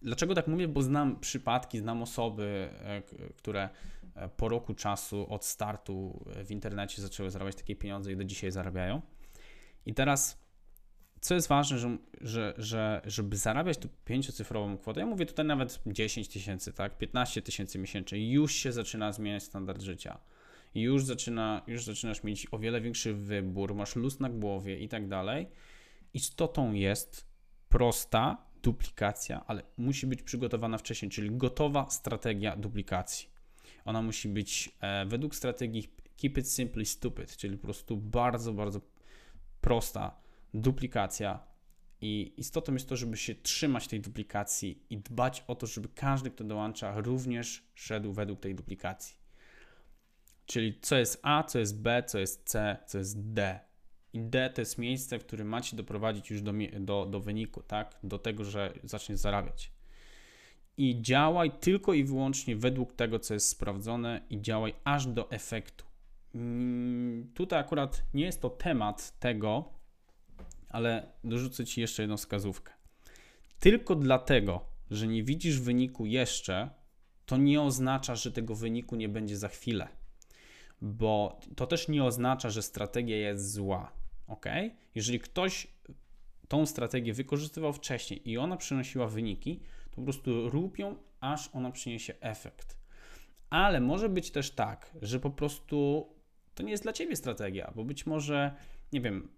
Dlaczego 0.02 0.36
tak 0.36 0.48
mówię? 0.48 0.67
Bo 0.67 0.82
znam 0.82 1.20
przypadki, 1.20 1.80
znam 1.80 2.02
osoby, 2.02 2.70
e, 2.74 3.02
które 3.38 3.70
e, 4.15 4.30
po 4.30 4.50
roku 4.50 4.74
czasu 4.74 5.34
od 5.34 5.46
startu 5.46 6.26
w 6.46 6.52
internecie 6.52 7.02
zaczęły 7.02 7.32
zarabiać 7.32 7.56
takie 7.56 7.76
pieniądze 7.76 8.12
i 8.12 8.15
do 8.15 8.24
dzisiaj 8.24 8.52
zarabiają. 8.52 9.02
I 9.86 9.94
teraz, 9.94 10.41
co 11.22 11.36
jest 11.36 11.48
ważne, 11.48 11.78
że, 11.78 11.98
że, 12.22 12.54
że 12.58 13.02
żeby 13.06 13.38
zarabiać 13.38 13.78
tu 13.78 13.89
pięciocyfrową 14.06 14.78
kwotę, 14.78 15.00
ja 15.00 15.06
mówię 15.06 15.26
tutaj 15.26 15.46
nawet 15.46 15.80
10 15.88 16.28
tysięcy, 16.28 16.74
tak, 16.74 16.98
15 16.98 17.41
tysięcy 17.41 17.80
miesięcznie, 17.80 18.32
już 18.32 18.54
się 18.54 18.72
zaczyna 18.72 19.12
zmieniać 19.12 19.44
standard 19.44 19.82
życia. 19.82 20.20
Już, 20.76 21.06
zaczyna, 21.06 21.62
już 21.67 21.84
zaczynasz 21.84 22.24
mieć 22.24 22.48
o 22.52 22.60
wiele 22.60 22.82
większy 22.82 23.13
wybór, 23.13 23.76
masz 23.76 23.96
luz 23.96 24.20
na 24.20 24.30
głowie 24.30 24.80
i 24.80 24.89
tak 24.89 25.08
dalej. 25.08 25.48
Istotą 26.13 26.74
jest 26.74 27.28
prosta, 27.70 28.38
duplikacja, 28.63 29.45
ale 29.47 29.63
musi 29.78 30.08
być 30.08 30.24
przygotowana 30.24 30.78
wcześniej, 30.78 31.12
czyli 31.12 31.32
gotowa 31.32 31.89
strategia 31.89 32.56
duplikacji. 32.56 33.30
Ona 33.86 34.02
musi 34.02 34.30
być 34.30 34.76
e, 34.82 35.06
według 35.06 35.36
strategii 35.36 35.93
keep 36.17 36.38
it 36.38 36.52
simply 36.52 36.86
stupid, 36.86 37.38
czyli 37.38 37.58
po 37.58 37.63
prostu 37.63 37.97
bardzo, 37.97 38.54
bardzo 38.54 38.82
prosta 39.62 40.21
duplikacja. 40.54 41.52
I 42.02 42.34
istotą 42.38 42.74
jest 42.74 42.89
to, 42.89 42.95
żeby 42.95 43.17
się 43.17 43.36
trzymać 43.36 43.88
tej 43.88 44.02
duplikacji 44.02 44.86
i 44.89 44.97
dbać 44.97 45.43
o 45.47 45.56
to, 45.56 45.67
żeby 45.67 45.89
każdy, 45.95 46.32
kto 46.32 46.43
dołącza, 46.43 47.02
również 47.02 47.63
szedł 47.76 48.13
według 48.13 48.39
tej 48.39 48.56
duplikacji. 48.56 49.15
Czyli 50.45 50.80
co 50.82 50.97
jest 50.97 51.19
A, 51.24 51.43
co 51.43 51.60
jest 51.60 51.82
B, 51.82 52.04
co 52.08 52.19
jest 52.19 52.50
C, 52.50 52.78
co 52.88 52.97
jest 52.97 53.34
D 53.34 53.60
i 54.13 54.19
D 54.19 54.50
to 54.50 54.62
jest 54.62 54.78
miejsce, 54.78 55.19
w 55.19 55.26
którym 55.26 55.47
macie 55.47 55.78
doprowadzić 55.78 56.30
już 56.30 56.41
do, 56.41 56.54
do, 56.80 57.06
do 57.06 57.19
wyniku, 57.19 57.63
tak? 57.63 58.00
Do 58.04 58.19
tego, 58.19 58.43
że 58.43 58.74
zaczniesz 58.84 59.19
zarabiać. 59.19 59.71
I 60.78 61.02
działaj 61.02 61.52
tylko 61.52 61.93
i 61.93 62.04
wyłącznie 62.04 62.56
według 62.56 62.93
tego, 62.93 63.19
co 63.19 63.34
jest 63.34 63.50
sprawdzone, 63.50 64.21
i 64.30 64.41
działaj 64.41 64.74
aż 64.84 65.06
do 65.06 65.32
efektu. 65.32 65.86
Mm, 66.36 67.32
tutaj 67.34 67.60
akurat 67.60 68.04
nie 68.13 68.26
jest 68.26 68.41
to 68.41 68.50
temat 68.50 69.19
tego, 69.19 69.69
Ale 70.69 71.12
dorzucę 71.24 71.65
Ci 71.65 71.82
jeszcze 71.82 72.04
jedną 72.04 72.17
wskazówkę. 72.17 72.74
Tylko 73.60 73.95
dlatego, 73.95 74.65
że 74.91 75.08
nie 75.08 75.24
widzisz 75.24 75.60
wyniku 75.60 76.06
jeszcze, 76.06 76.69
to 77.26 77.38
nie 77.38 77.62
oznacza, 77.62 78.15
że 78.15 78.32
tego 78.32 78.56
wyniku 78.56 78.95
nie 78.95 79.10
będzie 79.10 79.38
za 79.38 79.47
chwilę. 79.47 79.88
Bo 80.82 81.39
to 81.56 81.67
też 81.67 81.88
nie 81.88 82.04
oznacza, 82.04 82.50
że 82.50 82.62
strategia 82.62 83.17
jest 83.17 83.52
zła. 83.54 83.91
Ok? 84.32 84.46
Jeżeli 84.96 85.20
ktoś 85.20 85.67
tą 86.48 86.65
strategię 86.65 87.13
wykorzystywał 87.13 87.74
wcześniej 87.74 88.30
i 88.30 88.38
ona 88.38 88.58
przynosiła 88.58 89.08
wyniki, 89.08 89.60
to 89.89 89.96
po 89.96 90.02
prostu 90.02 90.50
rób 90.50 90.80
ją, 90.80 90.96
aż 91.20 91.50
ona 91.54 91.72
przyniesie 91.72 92.13
efekt. 92.20 92.78
Ale 93.50 93.80
może 93.80 94.10
być 94.10 94.32
też 94.32 94.52
tak, 94.52 94.91
że 95.02 95.20
po 95.20 95.30
prostu 95.30 96.08
to 96.56 96.63
nie 96.63 96.72
jest 96.72 96.84
dla 96.84 96.94
ciebie 96.94 97.15
strategia, 97.15 97.72
bo 97.76 97.84
być 97.84 98.06
może, 98.06 98.56
nie 98.94 99.02
wiem, 99.02 99.30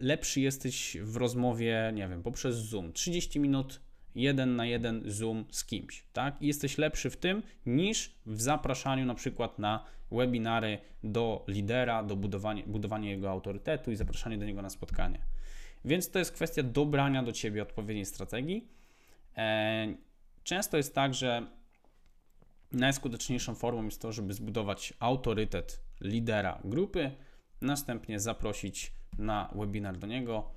lepszy 0.00 0.40
jesteś 0.40 0.96
w 1.00 1.16
rozmowie, 1.16 1.92
nie 1.94 2.08
wiem, 2.08 2.22
poprzez 2.22 2.56
Zoom. 2.56 2.92
30 2.92 3.40
minut 3.40 3.80
jeden 4.14 4.56
na 4.56 4.66
jeden 4.66 5.02
Zoom 5.06 5.44
z 5.50 5.64
kimś, 5.64 6.04
tak? 6.12 6.42
I 6.42 6.46
jesteś 6.46 6.78
lepszy 6.78 7.10
w 7.10 7.16
tym 7.16 7.42
niż 7.66 8.14
w 8.26 8.42
zapraszaniu 8.42 9.06
na 9.06 9.14
przykład 9.14 9.58
na 9.58 9.84
webinary 10.10 10.78
do 11.04 11.44
lidera, 11.48 12.02
do 12.02 12.16
budowania, 12.16 12.62
budowania 12.66 13.10
jego 13.10 13.30
autorytetu 13.30 13.92
i 13.92 13.96
zapraszania 13.96 14.38
do 14.38 14.44
niego 14.44 14.62
na 14.62 14.70
spotkanie. 14.70 15.18
Więc 15.84 16.10
to 16.10 16.18
jest 16.18 16.32
kwestia 16.32 16.62
dobrania 16.62 17.22
do 17.22 17.32
ciebie 17.32 17.62
odpowiedniej 17.62 18.06
strategii. 18.06 18.68
E, 19.36 19.94
często 20.44 20.76
jest 20.76 20.94
tak, 20.94 21.14
że 21.14 21.46
najskuteczniejszą 22.72 23.54
formą 23.54 23.84
jest 23.84 24.02
to, 24.02 24.12
żeby 24.12 24.34
zbudować 24.34 24.94
autorytet 24.98 25.80
lidera 26.00 26.58
grupy, 26.64 27.10
następnie 27.60 28.20
zaprosić 28.20 28.92
na 29.18 29.50
webinar 29.54 29.98
do 29.98 30.06
niego, 30.06 30.50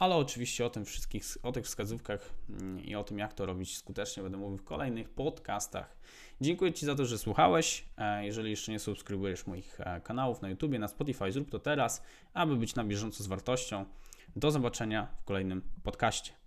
ale 0.00 0.16
oczywiście 0.16 0.66
o 0.66 0.70
tym 0.70 0.84
wszystkich, 0.84 1.24
o 1.42 1.52
tych 1.52 1.64
wskazówkach 1.64 2.30
mm, 2.48 2.84
i 2.84 2.94
o 2.94 3.04
tym, 3.04 3.18
jak 3.18 3.34
to 3.34 3.46
robić 3.46 3.76
skutecznie, 3.76 4.22
będę 4.22 4.38
mówił 4.38 4.58
w 4.58 4.64
kolejnych 4.64 5.08
podcastach. 5.08 5.96
Dziękuję 6.40 6.72
Ci 6.72 6.86
za 6.86 6.94
to, 6.94 7.06
że 7.06 7.18
słuchałeś. 7.18 7.84
E, 7.98 8.24
jeżeli 8.24 8.50
jeszcze 8.50 8.72
nie 8.72 8.78
subskrybujesz 8.78 9.46
moich 9.46 9.80
e, 9.80 10.00
kanałów 10.00 10.42
na 10.42 10.48
YouTube, 10.48 10.78
na 10.78 10.88
Spotify, 10.88 11.32
zrób 11.32 11.50
to 11.50 11.58
teraz, 11.58 12.02
aby 12.34 12.56
być 12.56 12.74
na 12.74 12.84
bieżąco 12.84 13.24
z 13.24 13.26
wartością. 13.26 13.84
Do 14.36 14.50
zobaczenia 14.50 15.08
w 15.22 15.24
kolejnym 15.24 15.62
podcaście. 15.82 16.39